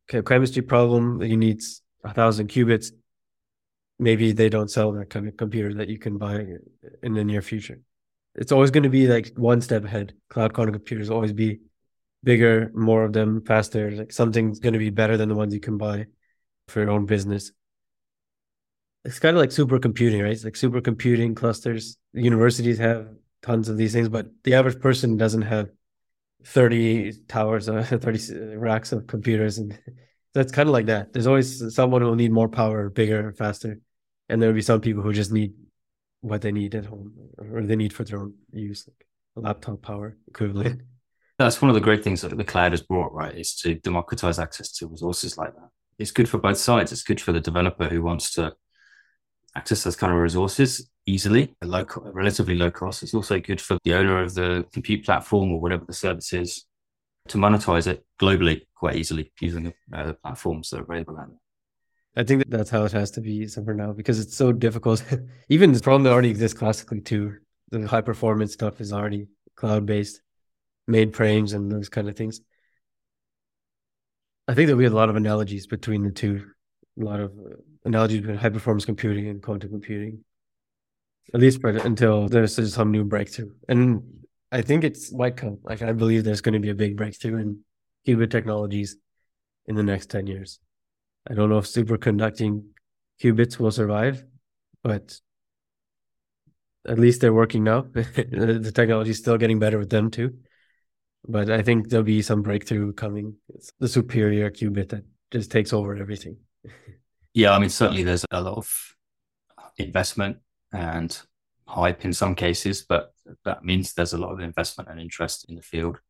[0.09, 1.63] chemistry problem that you need
[2.05, 2.93] a thousand qubits,
[3.99, 6.47] maybe they don't sell that kind of computer that you can buy
[7.03, 7.81] in the near future.
[8.35, 10.15] It's always going to be like one step ahead.
[10.29, 11.61] Cloud quantum computers always be
[12.25, 13.91] bigger, more of them, faster.
[13.91, 16.07] Like something's going to be better than the ones you can buy
[16.69, 17.53] for your own business.
[19.05, 20.33] It's kind of like supercomputing, right?
[20.33, 21.97] It's like supercomputing clusters.
[22.13, 23.09] Universities have
[23.43, 25.69] tons of these things, but the average person doesn't have
[26.45, 29.59] 30 towers, uh, 30 racks of computers.
[29.59, 29.79] And
[30.35, 31.13] that's kind of like that.
[31.13, 33.81] There's always someone who will need more power, bigger, faster.
[34.29, 35.53] And there'll be some people who just need
[36.21, 39.07] what they need at home or they need for their own use, like
[39.45, 40.83] laptop power equivalent.
[41.39, 43.37] That's one of the great things that the cloud has brought, right?
[43.37, 45.69] Is to democratize access to resources like that.
[45.99, 46.93] It's good for both sides.
[46.93, 48.55] It's good for the developer who wants to
[49.55, 53.03] access those kind of resources easily, low, relatively low cost.
[53.03, 56.65] It's also good for the owner of the compute platform or whatever the service is
[57.29, 61.29] to monetize it globally quite easily using the, uh, the platforms that are available out
[61.29, 61.39] there.
[62.15, 65.03] I think that that's how it has to be for now because it's so difficult.
[65.49, 67.39] Even the problem that already exists classically too.
[67.71, 70.21] The high performance stuff is already cloud based,
[70.91, 72.41] mainframes and those kind of things.
[74.47, 76.45] I think there'll be a lot of analogies between the two,
[77.01, 77.33] a lot of
[77.85, 80.25] analogies between high performance computing and quantum computing,
[81.35, 83.51] at least for, until there's some new breakthrough.
[83.69, 84.03] And
[84.51, 85.59] I think it's might come.
[85.63, 87.61] Like I believe there's going to be a big breakthrough in
[88.07, 88.97] qubit technologies
[89.67, 90.59] in the next ten years.
[91.29, 92.65] I don't know if superconducting
[93.23, 94.25] qubits will survive,
[94.83, 95.19] but
[96.87, 97.83] at least they're working now.
[97.93, 100.35] the technology is still getting better with them too.
[101.27, 103.37] But I think there'll be some breakthrough coming.
[103.55, 106.39] It's the superior qubit that just takes over everything.
[107.35, 108.97] yeah, I mean, certainly there's a lot of
[109.79, 110.39] investment
[110.73, 111.19] and
[111.67, 113.15] hype in some cases, but
[113.45, 116.01] that means there's a lot of investment and interest in the field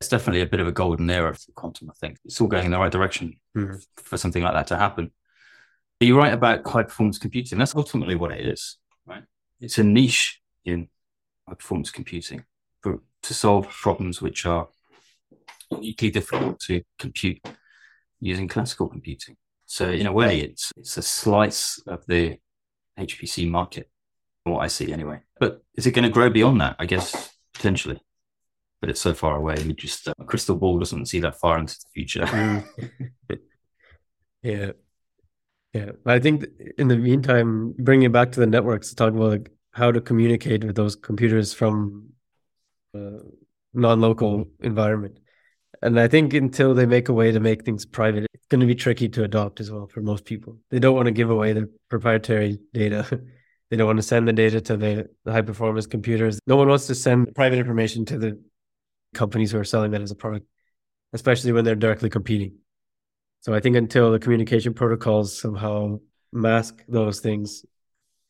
[0.00, 1.90] it's definitely a bit of a golden era for quantum.
[1.90, 3.84] I think it's all going in the right direction mm.
[3.96, 5.10] for something like that to happen.
[5.98, 7.58] But you're right about high performance computing.
[7.58, 8.76] That's ultimately what it is,
[9.06, 9.22] right?
[9.60, 10.88] It's a niche in
[11.48, 12.44] high performance computing
[12.82, 14.68] for to solve problems which are
[15.70, 17.40] uniquely difficult to compute
[18.20, 19.36] using classical computing.
[19.66, 22.38] So in a way, it's it's a slice of the
[22.98, 23.90] HPC market,
[24.44, 25.20] what I see anyway.
[25.38, 26.76] But is it going to grow beyond that?
[26.78, 28.00] I guess potentially,
[28.80, 29.56] but it's so far away.
[29.66, 32.24] We just uh, crystal ball doesn't see that far into the future.
[32.24, 32.64] Mm.
[34.42, 34.70] yeah,
[35.72, 35.90] yeah.
[36.04, 36.46] But I think
[36.78, 40.64] in the meantime, bringing it back to the networks, talk about like how to communicate
[40.64, 42.10] with those computers from
[42.94, 43.18] a
[43.74, 45.18] non-local environment.
[45.86, 48.66] And I think until they make a way to make things private, it's going to
[48.66, 50.58] be tricky to adopt as well for most people.
[50.68, 53.06] They don't want to give away their proprietary data.
[53.70, 56.40] they don't want to send the data to the, the high performance computers.
[56.44, 58.42] No one wants to send private information to the
[59.14, 60.44] companies who are selling that as a product,
[61.12, 62.56] especially when they're directly competing.
[63.42, 66.00] So I think until the communication protocols somehow
[66.32, 67.64] mask those things,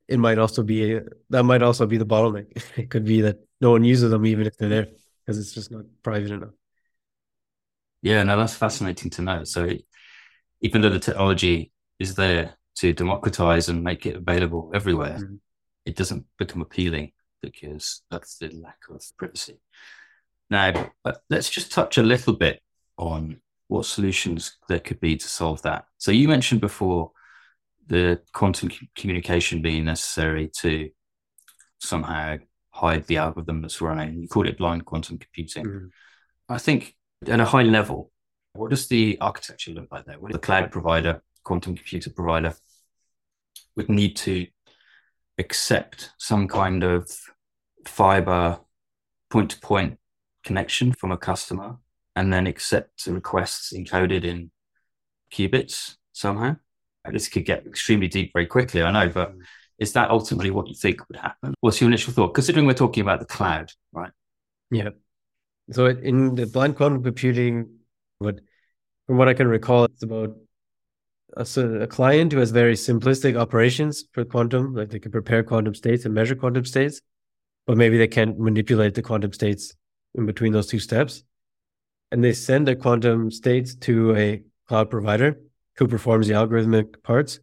[0.08, 1.00] it might also be
[1.30, 2.62] that might also be the bottleneck.
[2.76, 4.88] it could be that no one uses them even if they're there
[5.24, 6.50] because it's just not private enough.
[8.06, 9.42] Yeah, no, that's fascinating to know.
[9.42, 9.68] So
[10.60, 15.34] even though the technology is there to democratize and make it available everywhere, mm-hmm.
[15.84, 17.10] it doesn't become appealing
[17.42, 19.58] because that's the lack of privacy.
[20.48, 22.62] Now, but let's just touch a little bit
[22.96, 25.86] on what solutions there could be to solve that.
[25.98, 27.10] So you mentioned before
[27.88, 30.90] the quantum communication being necessary to
[31.80, 32.36] somehow
[32.70, 34.22] hide the algorithm that's running.
[34.22, 35.64] You called it blind quantum computing.
[35.64, 35.86] Mm-hmm.
[36.48, 36.95] I think
[37.26, 38.10] at a high level,
[38.52, 40.18] what does the architecture look like there?
[40.18, 42.54] What the cloud provider, quantum computer provider,
[43.76, 44.46] would need to
[45.38, 47.10] accept some kind of
[47.84, 48.58] fiber
[49.30, 49.98] point to point
[50.44, 51.76] connection from a customer
[52.14, 54.50] and then accept requests encoded in
[55.32, 56.56] qubits somehow.
[57.10, 59.34] This could get extremely deep very quickly, I know, but
[59.78, 61.54] is that ultimately what you think would happen?
[61.60, 62.34] What's your initial thought?
[62.34, 64.10] Considering we're talking about the cloud, right?
[64.70, 64.90] Yeah.
[65.72, 67.78] So in the blind quantum computing,
[68.18, 68.40] what
[69.06, 70.36] from what I can recall, it's about
[71.36, 71.46] a,
[71.80, 76.04] a client who has very simplistic operations for quantum, like they can prepare quantum states
[76.04, 77.00] and measure quantum states,
[77.66, 79.74] but maybe they can't manipulate the quantum states
[80.14, 81.22] in between those two steps.
[82.10, 85.40] And they send the quantum states to a cloud provider
[85.76, 87.40] who performs the algorithmic parts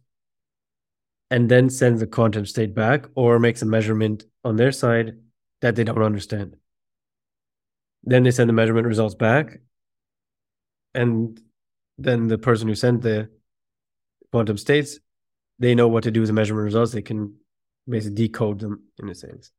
[1.30, 5.18] and then sends the quantum state back or makes a measurement on their side
[5.60, 6.56] that they don't understand.
[8.04, 9.58] Then they send the measurement results back.
[10.94, 11.40] And
[11.98, 13.30] then the person who sent the
[14.30, 14.98] quantum states,
[15.58, 16.92] they know what to do with the measurement results.
[16.92, 17.36] They can
[17.88, 19.50] basically decode them in a sense.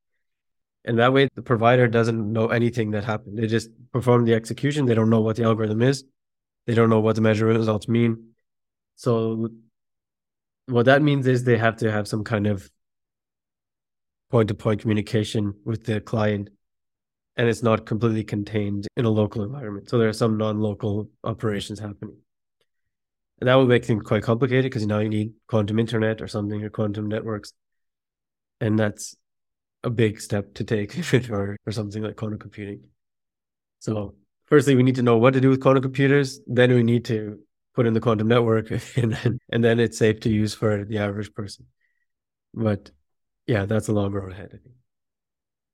[0.84, 3.38] And that way, the provider doesn't know anything that happened.
[3.38, 4.86] They just perform the execution.
[4.86, 6.04] They don't know what the algorithm is.
[6.68, 8.30] They don't know what the measurement results mean.
[8.96, 9.50] So,
[10.68, 12.70] what that means is they have to have some kind of
[14.30, 16.50] point to point communication with the client
[17.38, 19.90] and it's not completely contained in a local environment.
[19.90, 22.18] So there are some non-local operations happening.
[23.40, 26.64] And that would make things quite complicated because now you need quantum internet or something
[26.64, 27.52] or quantum networks.
[28.62, 29.16] And that's
[29.84, 32.84] a big step to take for, for something like quantum computing.
[33.80, 34.16] So
[34.46, 36.40] firstly, we need to know what to do with quantum computers.
[36.48, 37.40] Then we need to
[37.76, 41.00] put in the quantum network and then, and then it's safe to use for the
[41.00, 41.66] average person.
[42.54, 42.92] But
[43.46, 44.76] yeah, that's a long road ahead, I think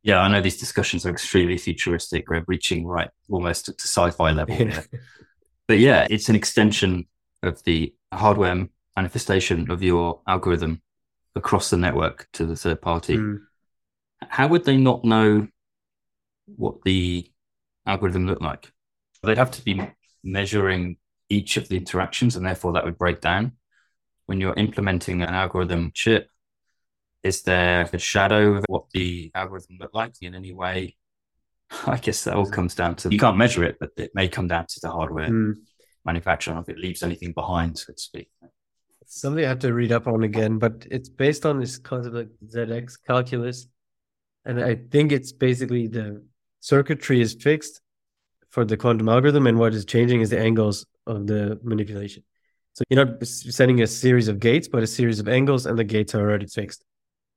[0.04, 2.30] yeah, I know these discussions are extremely futuristic.
[2.30, 4.70] We're reaching right almost to sci-fi level.
[5.68, 7.08] But yeah, it's an extension
[7.44, 10.82] of the hardware manifestation of your algorithm
[11.36, 13.18] across the network to the third party.
[13.18, 13.40] Mm.
[14.28, 15.48] How would they not know
[16.58, 17.32] what the
[17.86, 18.72] algorithm looked like?
[19.24, 19.82] They'd have to be
[20.24, 20.98] measuring
[21.30, 23.54] each of the interactions, and therefore that would break down.
[24.26, 26.28] When you're implementing an algorithm chip,
[27.24, 30.96] is there a shadow of what the algorithm looked like in any way?
[31.88, 34.48] I guess that all comes down to you can't measure it, but it may come
[34.48, 35.56] down to the hardware mm.
[36.06, 38.30] manufacturer if it leaves anything behind, so to speak.
[39.06, 42.30] something I have to read up on again, but it's based on this concept like
[42.46, 43.68] ZX calculus.
[44.46, 46.24] And I think it's basically the
[46.60, 47.82] circuitry is fixed
[48.50, 52.24] for the quantum algorithm, and what is changing is the angles of the manipulation.
[52.74, 55.84] So you're not sending a series of gates, but a series of angles, and the
[55.84, 56.84] gates are already fixed.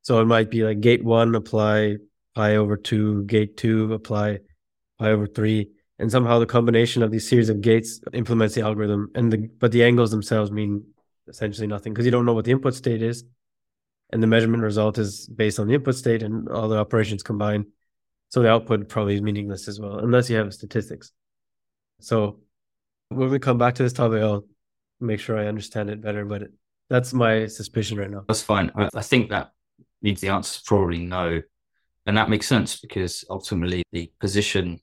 [0.04, 1.96] So it might be like gate one, apply
[2.34, 4.40] pi over two, gate two, apply
[4.98, 5.70] pi over three.
[5.98, 9.10] And somehow the combination of these series of gates implements the algorithm.
[9.14, 10.84] And the but the angles themselves mean
[11.26, 13.24] essentially nothing because you don't know what the input state is.
[14.12, 17.66] And the measurement result is based on the input state and all the operations combined.
[18.28, 21.12] So the output probably is meaningless as well, unless you have statistics.
[22.00, 22.40] So
[23.08, 24.44] when we come back to this topic, I'll
[25.00, 26.26] make sure I understand it better.
[26.26, 26.48] But
[26.90, 28.24] that's my suspicion right now.
[28.28, 28.70] That's fine.
[28.76, 29.52] I think that
[30.04, 31.40] means the answer is probably no.
[32.06, 34.80] And that makes sense because ultimately the position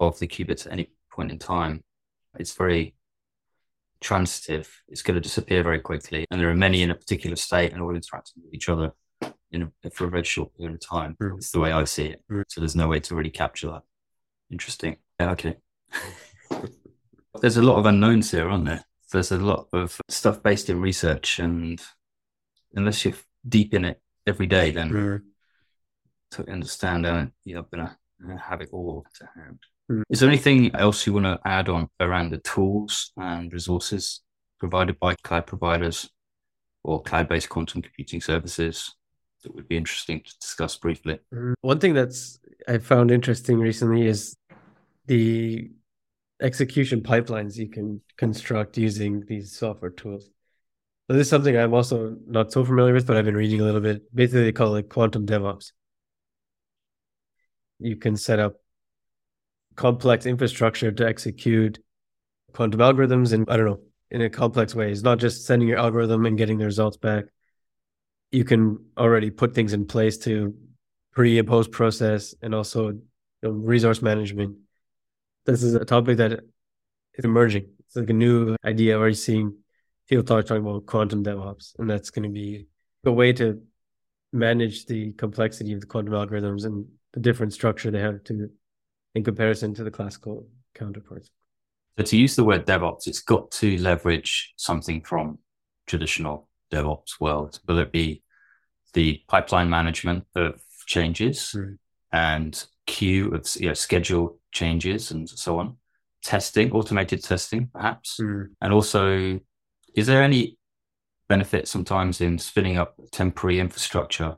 [0.00, 1.82] of the qubits at any point in time
[2.38, 2.94] is very
[4.00, 4.82] transitive.
[4.88, 6.24] It's going to disappear very quickly.
[6.30, 8.92] And there are many in a particular state and all interacting with each other
[9.50, 11.14] in a, for a very short period of time.
[11.20, 11.36] Mm.
[11.36, 12.22] It's the way I see it.
[12.30, 12.44] Mm.
[12.48, 13.82] So there's no way to really capture that.
[14.50, 14.96] Interesting.
[15.20, 15.56] Yeah, okay.
[17.42, 18.84] there's a lot of unknowns here, aren't there?
[19.12, 21.80] There's a lot of stuff based in research, and
[22.74, 23.14] unless you're
[23.46, 25.22] deep in it every day, then mm.
[26.32, 29.58] to understand, uh, you're going to have it all to hand.
[29.90, 30.02] Mm.
[30.10, 34.20] Is there anything else you want to add on around the tools and resources
[34.58, 36.10] provided by cloud providers
[36.84, 38.94] or cloud based quantum computing services
[39.42, 41.18] that would be interesting to discuss briefly?
[41.60, 44.36] One thing that's I found interesting recently is
[45.06, 45.70] the
[46.40, 50.30] execution pipelines you can construct using these software tools.
[51.08, 53.80] This is something I'm also not so familiar with, but I've been reading a little
[53.80, 54.14] bit.
[54.14, 55.72] Basically, they call it quantum DevOps.
[57.78, 58.56] You can set up
[59.74, 61.78] complex infrastructure to execute
[62.52, 63.80] quantum algorithms and I don't know,
[64.10, 64.90] in a complex way.
[64.90, 67.24] It's not just sending your algorithm and getting the results back.
[68.30, 70.54] You can already put things in place to
[71.12, 73.02] pre and post process and also you
[73.42, 74.58] know, resource management.
[75.46, 76.32] This is a topic that
[77.14, 77.68] is emerging.
[77.86, 78.98] It's like a new idea.
[78.98, 79.54] Already seeing
[80.08, 82.66] people talk, talking about quantum DevOps, and that's going to be
[83.04, 83.60] a way to
[84.32, 88.50] manage the complexity of the quantum algorithms and the different structure they have to
[89.14, 91.30] in comparison to the classical counterparts.
[91.96, 95.38] So to use the word DevOps, it's got to leverage something from
[95.86, 97.60] traditional DevOps world.
[97.66, 98.22] Will it be
[98.92, 101.76] the pipeline management of changes right.
[102.12, 105.76] and queue of you know, schedule changes and so on,
[106.22, 108.46] testing, automated testing, perhaps, mm.
[108.60, 109.40] and also,
[109.94, 110.58] is there any
[111.28, 114.36] benefit sometimes in spinning up temporary infrastructure?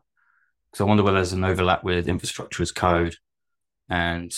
[0.71, 3.17] Because I wonder whether there's an overlap with infrastructure as code
[3.89, 4.33] and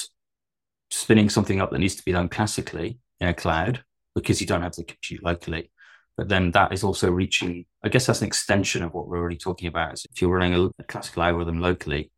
[0.91, 3.85] spinning something up that needs to be done classically in a cloud
[4.15, 5.71] because you don't have the compute locally.
[6.17, 9.39] But then that is also reaching, I guess that's an extension of what we're already
[9.39, 9.95] talking about.
[9.95, 12.11] Is if you're running a, a classical algorithm locally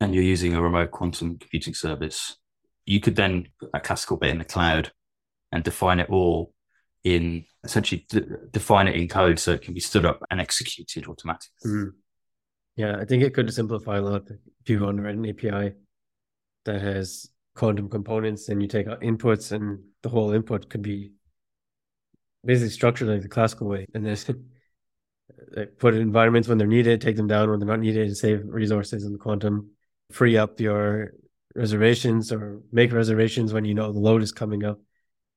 [0.00, 2.36] and you're using a remote quantum computing service,
[2.84, 4.90] you could then put that classical bit in the cloud
[5.52, 6.52] and define it all
[7.04, 11.06] in essentially d- define it in code so it can be stood up and executed
[11.06, 11.70] automatically.
[11.70, 11.90] Mm.
[12.76, 15.74] Yeah, I think it could simplify a lot if you write an API
[16.64, 21.12] that has quantum components and you take out inputs and the whole input could be
[22.44, 24.16] basically structured like the classical way and then
[25.78, 29.04] put environments when they're needed take them down when they're not needed and save resources
[29.04, 29.70] in quantum
[30.12, 31.14] free up your
[31.56, 34.78] reservations or make reservations when you know the load is coming up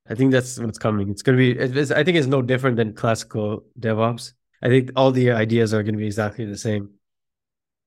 [0.08, 2.92] i think that's what's coming it's going to be i think it's no different than
[2.92, 4.32] classical devops
[4.62, 6.90] i think all the ideas are going to be exactly the same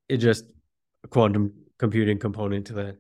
[0.08, 0.46] it just
[1.04, 2.98] a quantum computing component to that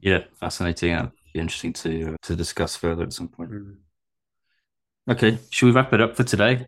[0.00, 1.10] yeah, fascinating.
[1.32, 3.50] Be interesting to to discuss further at some point.
[3.50, 3.76] Mm.
[5.10, 6.66] Okay, should we wrap it up for today?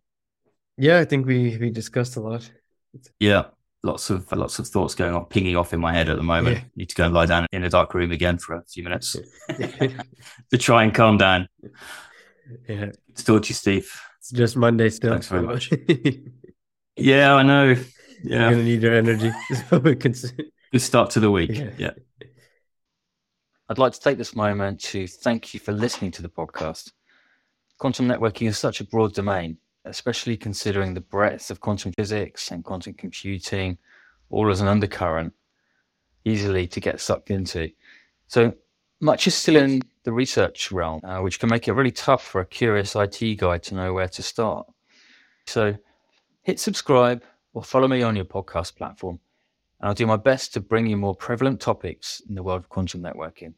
[0.76, 2.51] Yeah, I think we we discussed a lot.
[3.20, 3.46] Yeah,
[3.83, 6.57] lots of lots of thoughts going on, pinging off in my head at the moment.
[6.57, 6.64] Yeah.
[6.76, 9.16] Need to go and lie down in a dark room again for a few minutes
[9.49, 11.49] to try and calm down.
[12.68, 13.91] Yeah, it's talk to you, Steve.
[14.18, 15.12] It's just Monday still.
[15.12, 15.70] Thanks very much.
[16.97, 17.76] yeah, I know.
[18.24, 19.33] Yeah, you're gonna need your energy.
[20.70, 21.51] Good start to the week.
[21.53, 21.70] yeah.
[21.79, 21.91] yeah.
[23.70, 26.91] I'd like to take this moment to thank you for listening to the podcast.
[27.79, 32.64] Quantum networking is such a broad domain, especially considering the breadth of quantum physics and
[32.64, 33.79] quantum computing,
[34.31, 35.33] all as an undercurrent,
[36.24, 37.70] easily to get sucked into.
[38.26, 38.53] So
[39.01, 42.41] much is still in the research realm, uh, which can make it really tough for
[42.41, 44.66] a curious IT guy to know where to start.
[45.47, 45.76] So
[46.43, 47.22] hit subscribe
[47.55, 49.20] or follow me on your podcast platform
[49.81, 52.68] and I'll do my best to bring you more prevalent topics in the world of
[52.68, 53.55] quantum networking.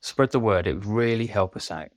[0.00, 1.88] Spread the word, it would really help us out.